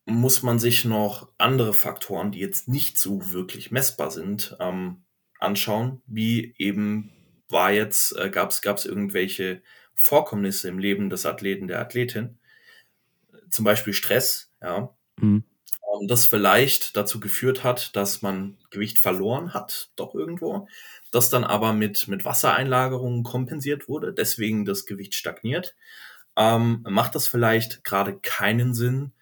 [0.06, 5.04] muss man sich noch andere Faktoren, die jetzt nicht so wirklich messbar sind, ähm,
[5.40, 7.12] anschauen, wie eben
[7.50, 9.62] war jetzt, äh, gab es irgendwelche
[9.94, 12.38] Vorkommnisse im Leben des Athleten, der Athletin,
[13.50, 15.44] zum Beispiel Stress, ja, mhm.
[15.96, 20.68] Ähm, das vielleicht dazu geführt hat, dass man Gewicht verloren hat, doch irgendwo,
[21.12, 25.76] das dann aber mit, mit Wassereinlagerungen kompensiert wurde, deswegen das Gewicht stagniert,
[26.38, 29.14] ähm, macht das vielleicht gerade keinen Sinn,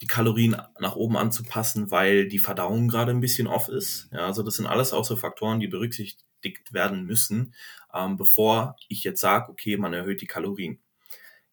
[0.00, 4.08] die Kalorien nach oben anzupassen, weil die Verdauung gerade ein bisschen off ist.
[4.12, 7.54] Ja, also das sind alles auch so Faktoren, die berücksichtigt werden müssen,
[7.92, 10.80] ähm, bevor ich jetzt sage, okay, man erhöht die Kalorien.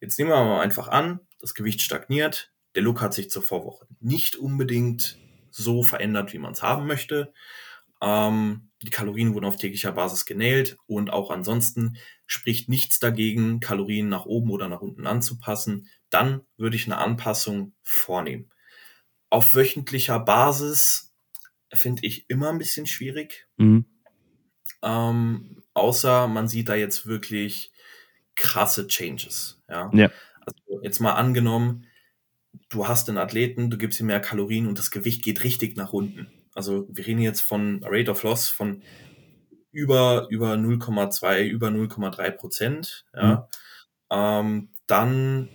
[0.00, 3.86] Jetzt nehmen wir mal einfach an, das Gewicht stagniert, der Look hat sich zur Vorwoche
[4.00, 5.18] nicht unbedingt
[5.50, 7.32] so verändert, wie man es haben möchte.
[8.00, 11.96] Ähm, die Kalorien wurden auf täglicher Basis genäht und auch ansonsten
[12.32, 15.88] spricht nichts dagegen, Kalorien nach oben oder nach unten anzupassen.
[16.08, 18.50] Dann würde ich eine Anpassung vornehmen.
[19.28, 21.12] Auf wöchentlicher Basis
[21.72, 23.46] finde ich immer ein bisschen schwierig.
[23.58, 23.84] Mhm.
[24.82, 27.70] Ähm, außer man sieht da jetzt wirklich
[28.34, 29.62] krasse Changes.
[29.68, 29.90] Ja.
[29.92, 30.10] ja.
[30.40, 31.86] Also jetzt mal angenommen,
[32.70, 35.92] du hast einen Athleten, du gibst ihm mehr Kalorien und das Gewicht geht richtig nach
[35.92, 36.28] unten.
[36.54, 38.82] Also wir reden jetzt von Rate of Loss von
[39.72, 43.04] über, über 0,2, über 0,3 Prozent.
[43.14, 43.34] Ja.
[43.34, 43.42] Mhm.
[44.10, 45.48] Ähm, dann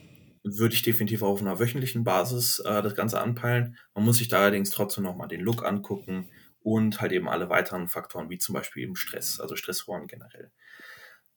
[0.44, 3.78] würde ich definitiv auf einer wöchentlichen Basis äh, das Ganze anpeilen.
[3.94, 6.30] Man muss sich da allerdings trotzdem nochmal den Look angucken
[6.62, 10.52] und halt eben alle weiteren Faktoren, wie zum Beispiel eben Stress, also Stressoren generell.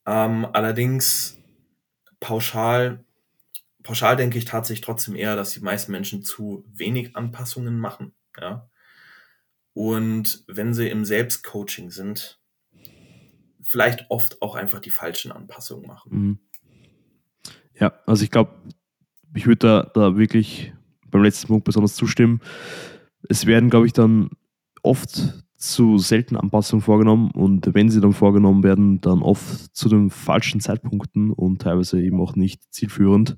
[0.06, 1.36] Ähm, allerdings
[2.20, 3.04] pauschal,
[3.82, 8.14] pauschal denke ich tatsächlich trotzdem eher, dass die meisten Menschen zu wenig Anpassungen machen.
[8.40, 8.68] Ja?
[9.72, 12.39] Und wenn sie im Selbstcoaching sind,
[13.62, 16.10] vielleicht oft auch einfach die falschen Anpassungen machen.
[16.12, 16.38] Mhm.
[17.78, 18.52] Ja, also ich glaube,
[19.34, 20.72] ich würde da, da wirklich
[21.10, 22.40] beim letzten Punkt besonders zustimmen.
[23.28, 24.30] Es werden, glaube ich, dann
[24.82, 30.08] oft zu selten Anpassungen vorgenommen und wenn sie dann vorgenommen werden, dann oft zu den
[30.08, 33.36] falschen Zeitpunkten und teilweise eben auch nicht zielführend.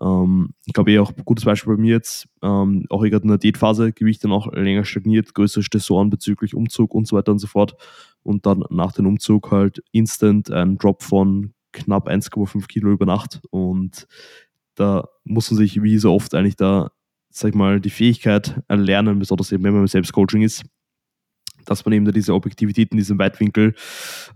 [0.00, 3.28] Ähm, ich glaube, eh auch ein gutes Beispiel bei mir jetzt, ähm, auch gerade in
[3.28, 7.38] der Diätphase, Gewicht dann auch länger stagniert, größere Stressoren bezüglich Umzug und so weiter und
[7.38, 7.74] so fort.
[8.22, 13.40] Und dann nach dem Umzug halt instant ein Drop von knapp 1,5 Kilo über Nacht.
[13.50, 14.06] Und
[14.74, 16.90] da muss man sich wie so oft eigentlich da,
[17.30, 20.64] sag ich mal, die Fähigkeit erlernen, besonders eben, wenn man im Selbstcoaching ist,
[21.64, 23.74] dass man eben da diese Objektivität in diesem Weitwinkel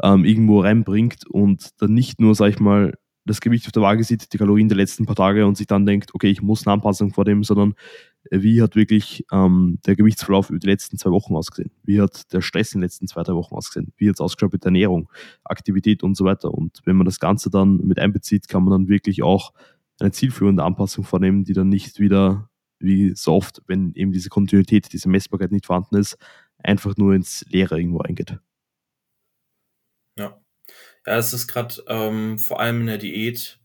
[0.03, 2.95] ähm, irgendwo reinbringt und dann nicht nur, sag ich mal,
[3.27, 5.87] das Gewicht auf der Waage sieht, die Kalorien der letzten paar Tage und sich dann
[5.87, 7.75] denkt, okay, ich muss eine Anpassung vornehmen, sondern
[8.31, 11.71] wie hat wirklich ähm, der Gewichtsverlauf über die letzten zwei Wochen ausgesehen?
[11.83, 13.93] Wie hat der Stress in den letzten zwei, drei Wochen ausgesehen?
[13.97, 15.11] Wie hat es ausgeschaut mit der Ernährung,
[15.45, 16.53] Aktivität und so weiter?
[16.53, 19.53] Und wenn man das Ganze dann mit einbezieht, kann man dann wirklich auch
[20.01, 22.49] eine zielführende Anpassung vornehmen, die dann nicht wieder,
[22.79, 26.17] wie so oft, wenn eben diese Kontinuität, diese Messbarkeit nicht vorhanden ist,
[26.59, 28.39] einfach nur ins Leere irgendwo eingeht.
[30.19, 30.41] Ja.
[31.07, 33.61] Ja, es ist gerade ähm, vor allem in der Diät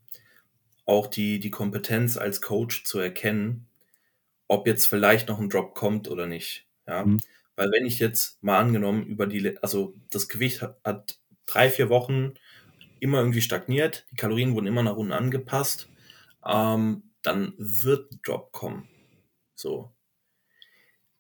[0.86, 3.69] auch die, die Kompetenz als Coach zu erkennen,
[4.50, 6.68] ob jetzt vielleicht noch ein Drop kommt oder nicht.
[6.86, 7.06] Ja.
[7.06, 7.22] Mhm.
[7.56, 11.90] Weil wenn ich jetzt mal angenommen über die, also das Gewicht hat, hat drei, vier
[11.90, 12.34] Wochen
[13.00, 15.90] immer irgendwie stagniert, die Kalorien wurden immer nach unten angepasst,
[16.46, 18.90] ähm, dann wird ein Drop kommen.
[19.56, 19.92] So.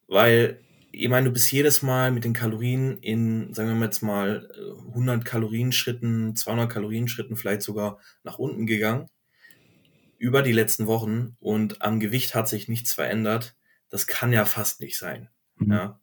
[0.07, 0.59] Weil
[0.91, 4.49] ich meine, du bist jedes Mal mit den Kalorien in, sagen wir mal jetzt mal,
[4.87, 9.07] 100 Kalorienschritten, 200 Kalorienschritten vielleicht sogar nach unten gegangen
[10.19, 13.55] über die letzten Wochen und am Gewicht hat sich nichts verändert.
[13.89, 15.29] Das kann ja fast nicht sein.
[15.55, 15.71] Mhm.
[15.71, 15.99] Ja.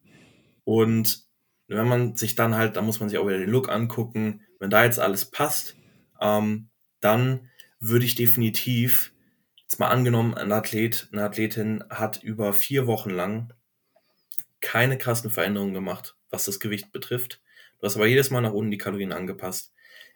[0.65, 1.27] Und
[1.69, 4.43] wenn man sich dann halt, da muss man sich auch wieder den Look angucken.
[4.59, 5.77] Wenn da jetzt alles passt,
[6.21, 6.69] ähm,
[7.01, 9.13] dann würde ich definitiv,
[9.63, 13.53] jetzt mal angenommen, ein Athlet, eine Athletin hat über vier Wochen lang
[14.61, 17.43] keine krassen Veränderungen gemacht, was das Gewicht betrifft.
[17.79, 19.73] Du hast aber jedes Mal nach unten die Kalorien angepasst.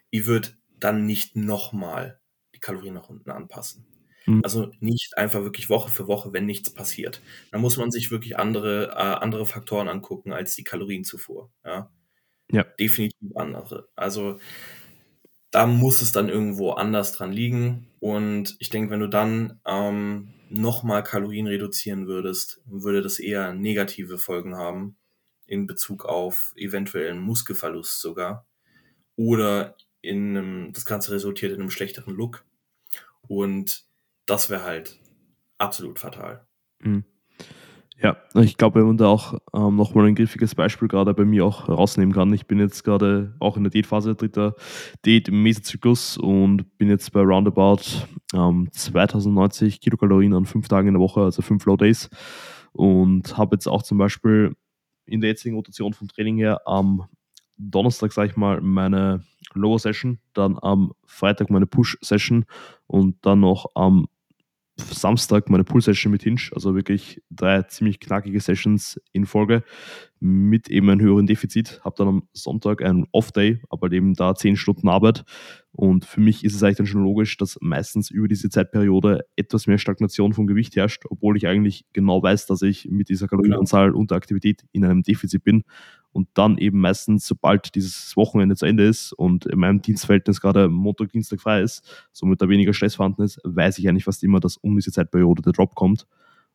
[0.08, 2.19] Ich würde dann nicht nochmal
[2.60, 3.86] die Kalorien nach unten anpassen.
[4.26, 4.40] Mhm.
[4.44, 7.22] Also nicht einfach wirklich Woche für Woche, wenn nichts passiert.
[7.50, 11.50] Da muss man sich wirklich andere, äh, andere Faktoren angucken als die Kalorienzufuhr.
[11.64, 11.90] Ja?
[12.50, 12.64] ja.
[12.78, 13.88] Definitiv andere.
[13.96, 14.38] Also
[15.50, 17.88] da muss es dann irgendwo anders dran liegen.
[17.98, 24.18] Und ich denke, wenn du dann ähm, nochmal Kalorien reduzieren würdest, würde das eher negative
[24.18, 24.96] Folgen haben
[25.46, 28.46] in Bezug auf eventuellen Muskelverlust sogar.
[29.16, 32.44] Oder in einem, das Ganze resultiert in einem schlechteren Look.
[33.30, 33.84] Und
[34.26, 34.98] das wäre halt
[35.56, 36.44] absolut fatal.
[36.80, 37.04] Mhm.
[38.02, 41.44] Ja, ich glaube, wenn man da auch ähm, nochmal ein griffiges Beispiel gerade bei mir
[41.44, 42.32] auch rausnehmen kann.
[42.32, 44.56] Ich bin jetzt gerade auch in der Diätphase, dritter
[45.04, 47.82] Diät im Mesozyklus und bin jetzt bei roundabout
[48.34, 52.10] ähm, 2090 Kilokalorien an fünf Tagen in der Woche, also fünf Low Days.
[52.72, 54.56] Und habe jetzt auch zum Beispiel
[55.04, 57.06] in der jetzigen Rotation vom Training her am
[57.60, 62.44] Donnerstag, sage ich mal, meine Lower Session, dann am Freitag meine Push Session
[62.86, 64.06] und dann noch am
[64.76, 69.62] Samstag meine Pool-Session mit Hinge, also wirklich drei ziemlich knackige Sessions in Folge
[70.20, 71.80] mit eben einem höheren Defizit.
[71.82, 75.24] Habe dann am Sonntag einen Off-Day, aber eben da zehn Stunden Arbeit.
[75.72, 79.66] Und für mich ist es eigentlich dann schon logisch, dass meistens über diese Zeitperiode etwas
[79.66, 83.92] mehr Stagnation vom Gewicht herrscht, obwohl ich eigentlich genau weiß, dass ich mit dieser Kalorienanzahl
[83.94, 85.64] und der Aktivität in einem Defizit bin.
[86.12, 90.68] und dann eben meistens, sobald dieses Wochenende zu Ende ist und in meinem Dienstverhältnis gerade
[90.68, 94.40] Montag, Dienstag frei ist, somit da weniger Stress vorhanden ist, weiß ich eigentlich fast immer,
[94.40, 96.06] dass um diese Zeitperiode der Drop kommt.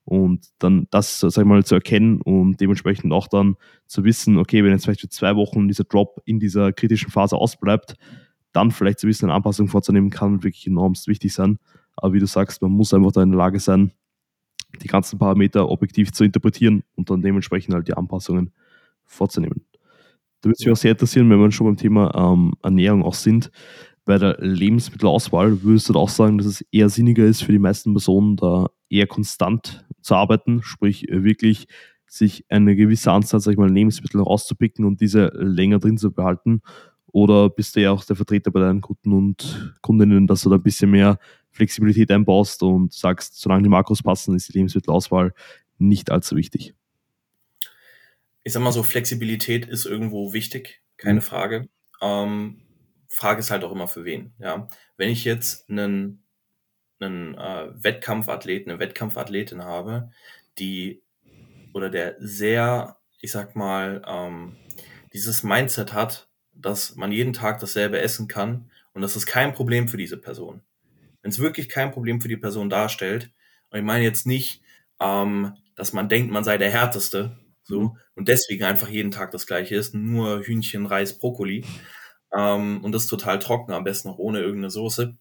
[0.05, 3.55] Und dann das, sag ich mal, zu erkennen und dementsprechend auch dann
[3.87, 7.35] zu wissen, okay, wenn jetzt vielleicht für zwei Wochen dieser Drop in dieser kritischen Phase
[7.35, 7.95] ausbleibt,
[8.53, 11.57] dann vielleicht zu wissen, eine Anpassung vorzunehmen, kann wirklich enormst wichtig sein.
[11.95, 13.91] Aber wie du sagst, man muss einfach da in der Lage sein,
[14.81, 18.51] die ganzen Parameter objektiv zu interpretieren und dann dementsprechend halt die Anpassungen
[19.05, 19.65] vorzunehmen.
[20.41, 23.51] Da würde mich auch sehr interessieren, wenn wir schon beim Thema ähm, Ernährung auch sind.
[24.05, 27.93] Bei der Lebensmittelauswahl würdest du auch sagen, dass es eher sinniger ist für die meisten
[27.93, 31.67] Personen, da eher konstant zu arbeiten, sprich wirklich
[32.07, 36.61] sich eine gewisse Anzahl, sag ich mal, Lebensmittel rauszupicken und diese länger drin zu behalten?
[37.07, 40.57] Oder bist du ja auch der Vertreter bei deinen Kunden und Kundinnen, dass du da
[40.57, 41.17] ein bisschen mehr
[41.51, 45.33] Flexibilität einbaust und sagst, solange die Makros passen, ist die Lebensmittelauswahl
[45.77, 46.73] nicht allzu wichtig?
[48.43, 51.23] Ich sag mal so, Flexibilität ist irgendwo wichtig, keine mhm.
[51.23, 51.69] Frage.
[52.01, 52.61] Ähm,
[53.07, 54.33] Frage ist halt auch immer für wen.
[54.39, 54.67] Ja,
[54.97, 56.24] wenn ich jetzt einen,
[56.99, 60.11] einen äh, Wettkampfathleten, eine Wettkampfathletin habe,
[60.57, 61.01] die
[61.73, 64.55] oder der sehr, ich sag mal, ähm,
[65.13, 69.87] dieses Mindset hat, dass man jeden Tag dasselbe essen kann und das ist kein Problem
[69.87, 70.61] für diese Person.
[71.21, 73.31] Wenn es wirklich kein Problem für die Person darstellt,
[73.69, 74.61] und ich meine jetzt nicht,
[75.01, 77.97] ähm, dass man denkt, man sei der Härteste, so, mhm.
[78.15, 81.65] und deswegen einfach jeden Tag das gleiche ist, nur Hühnchen, Reis, Brokkoli,
[82.33, 85.17] ähm, und das total trocken, am besten noch ohne irgendeine Soße.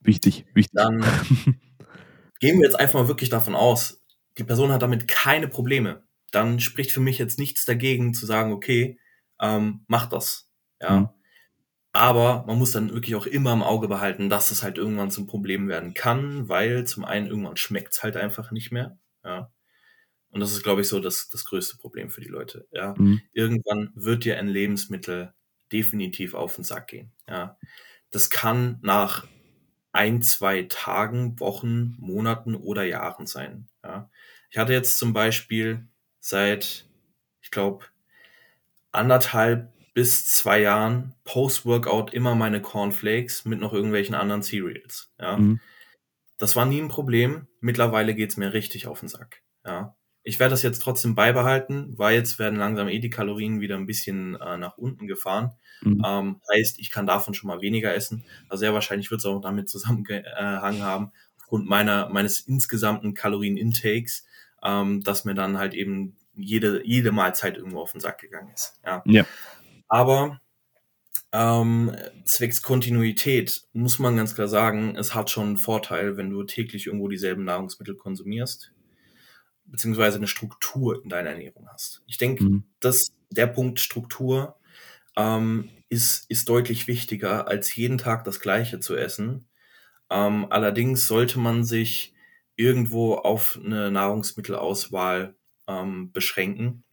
[0.00, 0.72] Wichtig, wichtig.
[0.74, 1.00] Dann
[2.40, 4.02] gehen wir jetzt einfach mal wirklich davon aus,
[4.38, 6.02] die Person hat damit keine Probleme.
[6.30, 8.98] Dann spricht für mich jetzt nichts dagegen zu sagen, okay,
[9.40, 10.50] ähm, mach das.
[10.80, 11.00] Ja.
[11.00, 11.08] Mhm.
[11.92, 15.26] Aber man muss dann wirklich auch immer im Auge behalten, dass es halt irgendwann zum
[15.26, 18.98] Problem werden kann, weil zum einen irgendwann schmeckt es halt einfach nicht mehr.
[19.24, 19.50] Ja.
[20.30, 22.68] Und das ist, glaube ich, so das, das größte Problem für die Leute.
[22.70, 22.94] Ja.
[22.96, 23.22] Mhm.
[23.32, 25.32] Irgendwann wird dir ein Lebensmittel
[25.72, 27.12] definitiv auf den Sack gehen.
[27.26, 27.58] Ja.
[28.10, 29.26] Das kann nach
[29.98, 33.68] ein, zwei Tagen, Wochen, Monaten oder Jahren sein.
[33.82, 34.08] Ja.
[34.48, 35.88] Ich hatte jetzt zum Beispiel
[36.20, 36.88] seit,
[37.42, 37.86] ich glaube,
[38.92, 45.12] anderthalb bis zwei Jahren Post-Workout immer meine Cornflakes mit noch irgendwelchen anderen Cereals.
[45.18, 45.36] Ja.
[45.36, 45.58] Mhm.
[46.38, 47.48] Das war nie ein Problem.
[47.60, 49.42] Mittlerweile geht's mir richtig auf den Sack.
[49.66, 49.96] Ja.
[50.22, 53.86] Ich werde das jetzt trotzdem beibehalten, weil jetzt werden langsam eh die Kalorien wieder ein
[53.86, 55.52] bisschen äh, nach unten gefahren.
[55.80, 56.02] Mhm.
[56.04, 58.24] Ähm, heißt, ich kann davon schon mal weniger essen.
[58.48, 64.26] Also sehr wahrscheinlich wird es auch damit zusammengehangen haben, aufgrund meiner, meines insgesamten Kalorien-Intakes,
[64.62, 68.74] ähm, dass mir dann halt eben jede, jede Mahlzeit irgendwo auf den Sack gegangen ist.
[68.84, 69.02] Ja.
[69.06, 69.24] ja.
[69.88, 70.40] Aber
[71.32, 71.94] ähm,
[72.24, 76.86] zwecks Kontinuität muss man ganz klar sagen, es hat schon einen Vorteil, wenn du täglich
[76.86, 78.72] irgendwo dieselben Nahrungsmittel konsumierst,
[79.70, 82.02] beziehungsweise eine Struktur in deiner Ernährung hast.
[82.06, 82.64] Ich denke, mhm.
[82.80, 84.56] dass der Punkt Struktur
[85.16, 89.48] ähm, ist, ist deutlich wichtiger, als jeden Tag das Gleiche zu essen.
[90.10, 92.14] Ähm, allerdings sollte man sich
[92.56, 95.34] irgendwo auf eine Nahrungsmittelauswahl
[95.66, 96.84] ähm, beschränken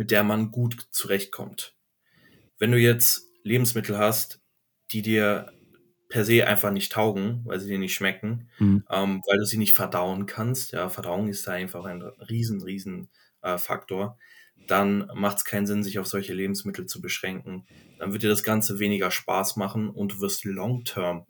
[0.00, 1.76] mit der man gut zurechtkommt.
[2.58, 4.40] Wenn du jetzt Lebensmittel hast,
[4.92, 5.52] die dir
[6.10, 8.84] per se einfach nicht taugen, weil sie dir nicht schmecken, mhm.
[8.90, 13.08] ähm, weil du sie nicht verdauen kannst, ja, Verdauung ist da einfach ein riesen, riesen
[13.42, 14.18] äh, Faktor,
[14.66, 17.66] dann macht es keinen Sinn, sich auf solche Lebensmittel zu beschränken.
[17.98, 21.26] Dann wird dir das Ganze weniger Spaß machen und du wirst long-term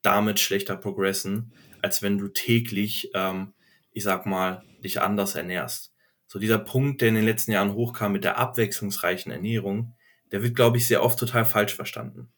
[0.00, 1.52] damit schlechter progressen,
[1.82, 3.52] als wenn du täglich, ähm,
[3.92, 5.94] ich sag mal, dich anders ernährst
[6.34, 9.94] so dieser Punkt, der in den letzten Jahren hochkam mit der abwechslungsreichen Ernährung,
[10.32, 12.32] der wird, glaube ich, sehr oft total falsch verstanden.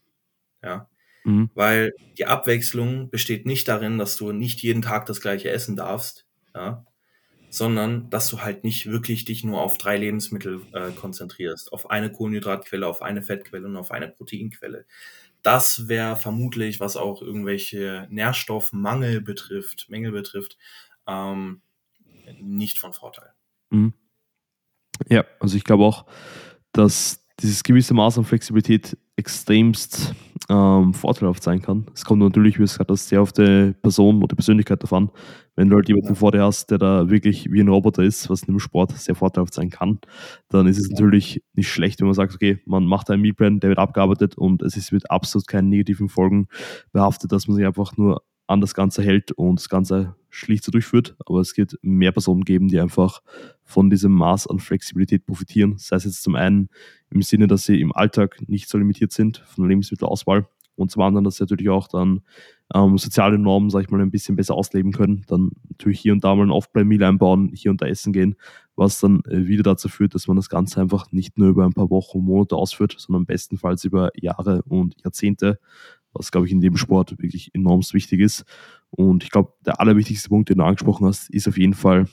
[0.63, 0.91] Ja.
[1.27, 1.51] Mhm.
[1.55, 6.25] Weil die Abwechslung besteht nicht darin, dass du nicht jeden Tag das gleiche essen darfst,
[6.55, 6.87] ja,
[7.51, 12.13] sondern dass du halt nicht wirklich dich nur auf drei Lebensmittel äh, konzentrierst, auf eine
[12.13, 14.87] Kohlenhydratquelle, auf eine Fettquelle und auf eine Proteinquelle.
[15.43, 20.57] Das wäre vermutlich, was auch irgendwelche Nährstoffmangel betrifft, Mängel betrifft,
[21.09, 21.61] ähm,
[22.41, 23.33] nicht von Vorteil.
[23.71, 23.95] Mhm.
[25.09, 26.07] Ja, also ich glaube auch,
[26.71, 30.15] dass dieses gewisse Maß an Flexibilität extremst
[30.51, 31.87] ähm, vorteilhaft sein kann.
[31.95, 35.11] Es kommt natürlich, wie es gesagt hast, sehr auf die Person oder die Persönlichkeit davon.
[35.57, 36.15] Wenn du halt jemanden ja.
[36.15, 39.15] vor dir hast, der da wirklich wie ein Roboter ist, was in dem Sport sehr
[39.15, 39.99] vorteilhaft sein kann,
[40.51, 40.93] dann ist es ja.
[40.93, 44.63] natürlich nicht schlecht, wenn man sagt, okay, man macht einen Mealplan, der wird abgearbeitet und
[44.63, 46.49] es ist mit absolut keinen negativen Folgen
[46.93, 50.71] behaftet, dass man sich einfach nur an das Ganze hält und das Ganze schlicht so
[50.71, 51.17] durchführt.
[51.25, 53.23] Aber es wird mehr Personen geben, die einfach
[53.67, 55.75] von diesem Maß an Flexibilität profitieren.
[55.77, 56.69] Sei es jetzt zum einen
[57.11, 60.47] im Sinne, dass sie im Alltag nicht so limitiert sind von der Lebensmittelauswahl
[60.77, 62.21] und zum anderen, dass sie natürlich auch dann
[62.75, 65.25] ähm, soziale Normen, sag ich mal, ein bisschen besser ausleben können.
[65.27, 68.37] Dann natürlich hier und da mal ein Off-Play-Meal einbauen, hier und da essen gehen,
[68.77, 71.73] was dann äh, wieder dazu führt, dass man das Ganze einfach nicht nur über ein
[71.73, 75.59] paar Wochen und Monate ausführt, sondern bestenfalls über Jahre und Jahrzehnte,
[76.13, 78.45] was, glaube ich, in dem Sport wirklich enorm wichtig ist.
[78.91, 82.07] Und ich glaube, der allerwichtigste Punkt, den du angesprochen hast, ist auf jeden Fall,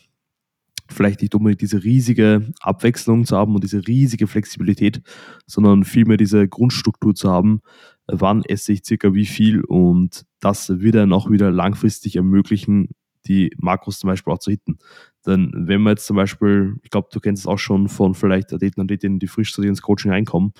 [0.93, 5.01] vielleicht nicht unbedingt diese riesige Abwechslung zu haben und diese riesige Flexibilität,
[5.45, 7.61] sondern vielmehr diese Grundstruktur zu haben,
[8.07, 12.89] wann esse ich circa wie viel und das wird dann auch wieder langfristig ermöglichen,
[13.25, 14.77] die Makros zum Beispiel auch zu hitten.
[15.25, 18.53] Denn wenn man jetzt zum Beispiel, ich glaube, du kennst es auch schon von vielleicht
[18.53, 20.51] Athleten und Athletinnen, die frisch zu dir ins Coaching reinkommen,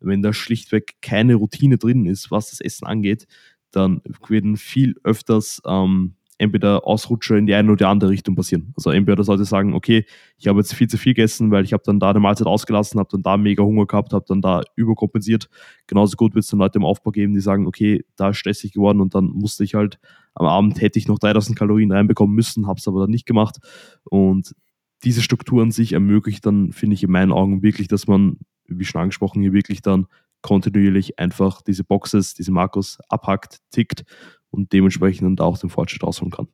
[0.00, 3.26] wenn da schlichtweg keine Routine drin ist, was das Essen angeht,
[3.70, 8.72] dann werden viel öfters ähm, entweder Ausrutscher in die eine oder die andere Richtung passieren.
[8.76, 10.06] Also entweder dass Leute sagen, okay,
[10.38, 13.00] ich habe jetzt viel zu viel gegessen, weil ich habe dann da eine Mahlzeit ausgelassen,
[13.00, 15.48] habe dann da mega Hunger gehabt, habe dann da überkompensiert.
[15.88, 18.72] Genauso gut wird es dann Leute im Aufbau geben, die sagen, okay, da ist stressig
[18.72, 19.98] geworden und dann musste ich halt
[20.34, 23.56] am Abend hätte ich noch 3000 Kalorien reinbekommen müssen, habe es aber dann nicht gemacht.
[24.04, 24.54] Und
[25.02, 28.84] diese Struktur an sich ermöglicht dann, finde ich in meinen Augen wirklich, dass man, wie
[28.84, 30.06] schon angesprochen, hier wirklich dann
[30.48, 34.04] kontinuierlich einfach diese Boxes, diese Markus abhackt, tickt
[34.48, 36.48] und dementsprechend dann auch den Fortschritt ausholen kann.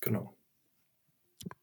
[0.00, 0.34] Genau.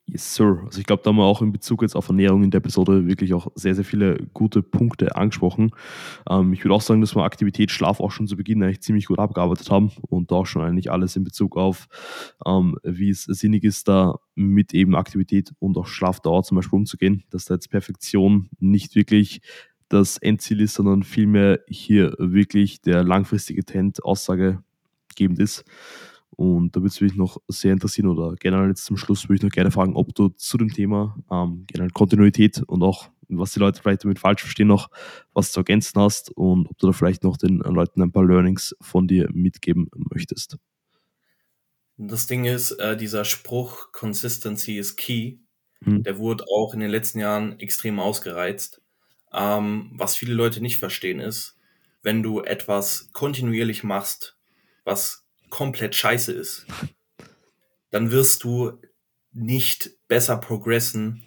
[0.05, 0.61] Yes, sir.
[0.65, 3.07] Also ich glaube, da haben wir auch in Bezug jetzt auf Ernährung in der Episode
[3.07, 5.71] wirklich auch sehr, sehr viele gute Punkte angesprochen.
[6.29, 9.05] Ähm, ich würde auch sagen, dass wir Aktivität, Schlaf auch schon zu Beginn eigentlich ziemlich
[9.05, 11.87] gut abgearbeitet haben und da auch schon eigentlich alles in Bezug auf,
[12.45, 17.23] ähm, wie es sinnig ist, da mit eben Aktivität und auch Schlafdauer zum Beispiel umzugehen,
[17.29, 19.41] dass da jetzt Perfektion nicht wirklich
[19.91, 24.63] das Endziel ist, sondern vielmehr hier wirklich der langfristige Trend Aussage
[25.15, 25.65] gebend ist.
[26.29, 29.43] Und da würde es mich noch sehr interessieren oder generell jetzt zum Schluss würde ich
[29.43, 33.59] noch gerne fragen, ob du zu dem Thema ähm, generell Kontinuität und auch, was die
[33.59, 34.89] Leute vielleicht damit falsch verstehen, noch
[35.33, 38.75] was zu ergänzen hast und ob du da vielleicht noch den Leuten ein paar Learnings
[38.79, 40.57] von dir mitgeben möchtest.
[41.97, 45.37] Das Ding ist, äh, dieser Spruch Consistency is key,
[45.83, 46.01] hm.
[46.03, 48.80] der wurde auch in den letzten Jahren extrem ausgereizt.
[49.33, 51.57] Ähm, was viele Leute nicht verstehen ist,
[52.03, 54.37] wenn du etwas kontinuierlich machst,
[54.83, 56.65] was komplett scheiße ist,
[57.91, 58.79] dann wirst du
[59.31, 61.23] nicht besser progressen.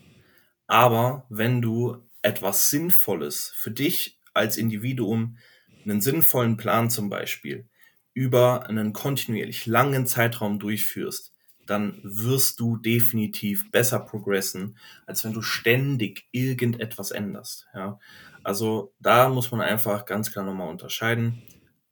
[0.66, 5.38] Aber wenn du etwas Sinnvolles für dich als Individuum,
[5.84, 7.68] einen sinnvollen Plan zum Beispiel,
[8.14, 11.33] über einen kontinuierlich langen Zeitraum durchführst,
[11.66, 17.66] dann wirst du definitiv besser progressen, als wenn du ständig irgendetwas änderst.
[17.74, 17.98] Ja?
[18.42, 21.42] Also da muss man einfach ganz klar nochmal unterscheiden.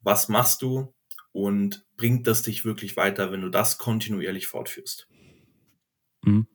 [0.01, 0.93] Was machst du
[1.31, 5.07] und bringt das dich wirklich weiter, wenn du das kontinuierlich fortführst?
[6.23, 6.47] Mhm.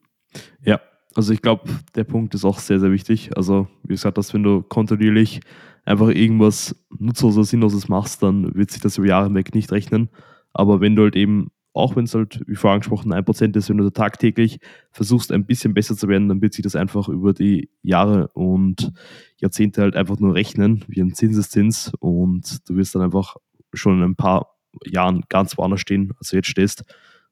[0.63, 0.81] Ja,
[1.15, 3.37] also ich glaube, der Punkt ist auch sehr, sehr wichtig.
[3.37, 5.41] Also wie gesagt, dass wenn du kontinuierlich
[5.85, 10.11] einfach irgendwas Nutzloses, Sinnloses machst, dann wird sich das über Jahre hinweg nicht rechnen.
[10.53, 13.69] Aber wenn du halt eben auch wenn es halt, wie vorher angesprochen, ein Prozent ist,
[13.69, 14.59] wenn du tagtäglich
[14.91, 18.93] versuchst, ein bisschen besser zu werden, dann wird sich das einfach über die Jahre und
[19.37, 23.37] Jahrzehnte halt einfach nur rechnen, wie ein Zinseszins und du wirst dann einfach
[23.75, 26.85] schon in ein paar Jahren ganz woanders stehen, als du jetzt stehst.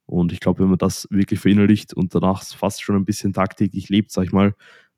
[0.07, 3.89] Und ich glaube, wenn man das wirklich verinnerlicht und danach fast schon ein bisschen tagtäglich
[3.89, 4.55] lebt, sag ich mal,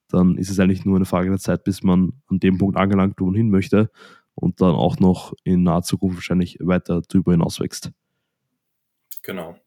[0.08, 3.14] dann ist es eigentlich nur eine Frage der Zeit, bis man an dem Punkt angelangt,
[3.18, 3.90] wo man hin möchte
[4.34, 7.92] und dann auch noch in naher Zukunft wahrscheinlich weiter darüber hinaus wächst.
[9.28, 9.58] Genau.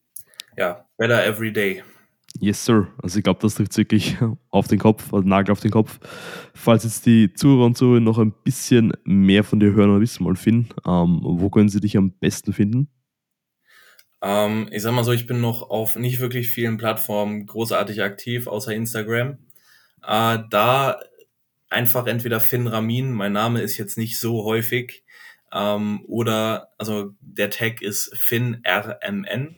[0.58, 1.84] Ja, better every day.
[2.40, 2.88] Yes, sir.
[2.98, 4.18] Also ich glaube, das trifft wirklich
[4.50, 6.00] auf den Kopf, also Nagel auf den Kopf.
[6.56, 10.26] Falls jetzt die Zuhörer und Zuhörer noch ein bisschen mehr von dir hören oder wissen
[10.26, 12.90] wollen, Finn, ähm, wo können sie dich am besten finden?
[14.24, 18.48] Ähm, ich sag mal so, ich bin noch auf nicht wirklich vielen Plattformen großartig aktiv,
[18.48, 19.38] außer Instagram.
[20.02, 21.00] Äh, da
[21.70, 25.04] einfach entweder Finn Ramin, mein Name ist jetzt nicht so häufig,
[25.54, 29.56] ähm, oder, also der Tag ist FinnRMN.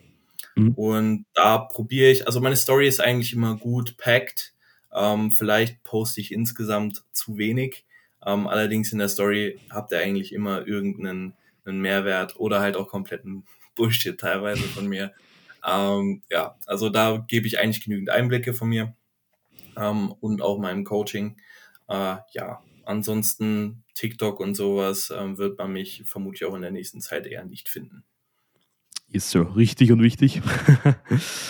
[0.56, 0.72] Mhm.
[0.74, 4.54] Und da probiere ich, also meine Story ist eigentlich immer gut packed.
[4.92, 7.84] Ähm, vielleicht poste ich insgesamt zu wenig.
[8.24, 11.34] Ähm, allerdings in der Story habt ihr eigentlich immer irgendeinen
[11.66, 15.12] einen Mehrwert oder halt auch kompletten Bullshit teilweise von mir.
[15.66, 18.94] Ähm, ja, also da gebe ich eigentlich genügend Einblicke von mir
[19.76, 21.36] ähm, und auch meinem Coaching.
[21.88, 27.00] Äh, ja, ansonsten TikTok und sowas ähm, wird man mich vermutlich auch in der nächsten
[27.00, 28.04] Zeit eher nicht finden.
[29.12, 30.42] Ist so richtig und wichtig.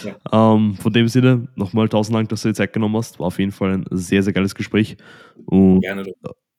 [0.05, 0.17] ja.
[0.55, 3.19] ähm, von dem Sinne, nochmal tausend Dank, dass du dir Zeit genommen hast.
[3.21, 4.97] War auf jeden Fall ein sehr, sehr geiles Gespräch.
[5.47, 6.05] Und Gerne.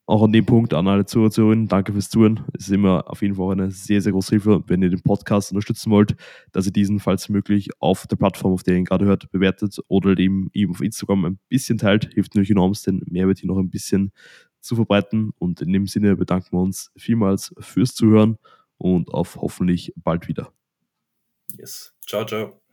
[0.07, 2.43] Auch an dem Punkt an alle Zuhörerinnen, danke fürs Zuhören.
[2.53, 5.51] Es ist immer auf jeden Fall eine sehr, sehr große Hilfe, wenn ihr den Podcast
[5.51, 6.15] unterstützen wollt,
[6.51, 9.79] dass ihr diesen, falls möglich, auf der Plattform, auf der ihr ihn gerade hört, bewertet
[9.87, 12.13] oder eben, eben auf Instagram ein bisschen teilt.
[12.13, 14.11] Hilft natürlich enorm, den Mehrwert hier noch ein bisschen
[14.65, 15.31] zu verbreiten.
[15.39, 18.37] Und in dem Sinne bedanken wir uns vielmals fürs Zuhören
[18.77, 20.51] und auf hoffentlich bald wieder.
[21.57, 21.93] Yes.
[22.05, 22.64] Ciao, ciao.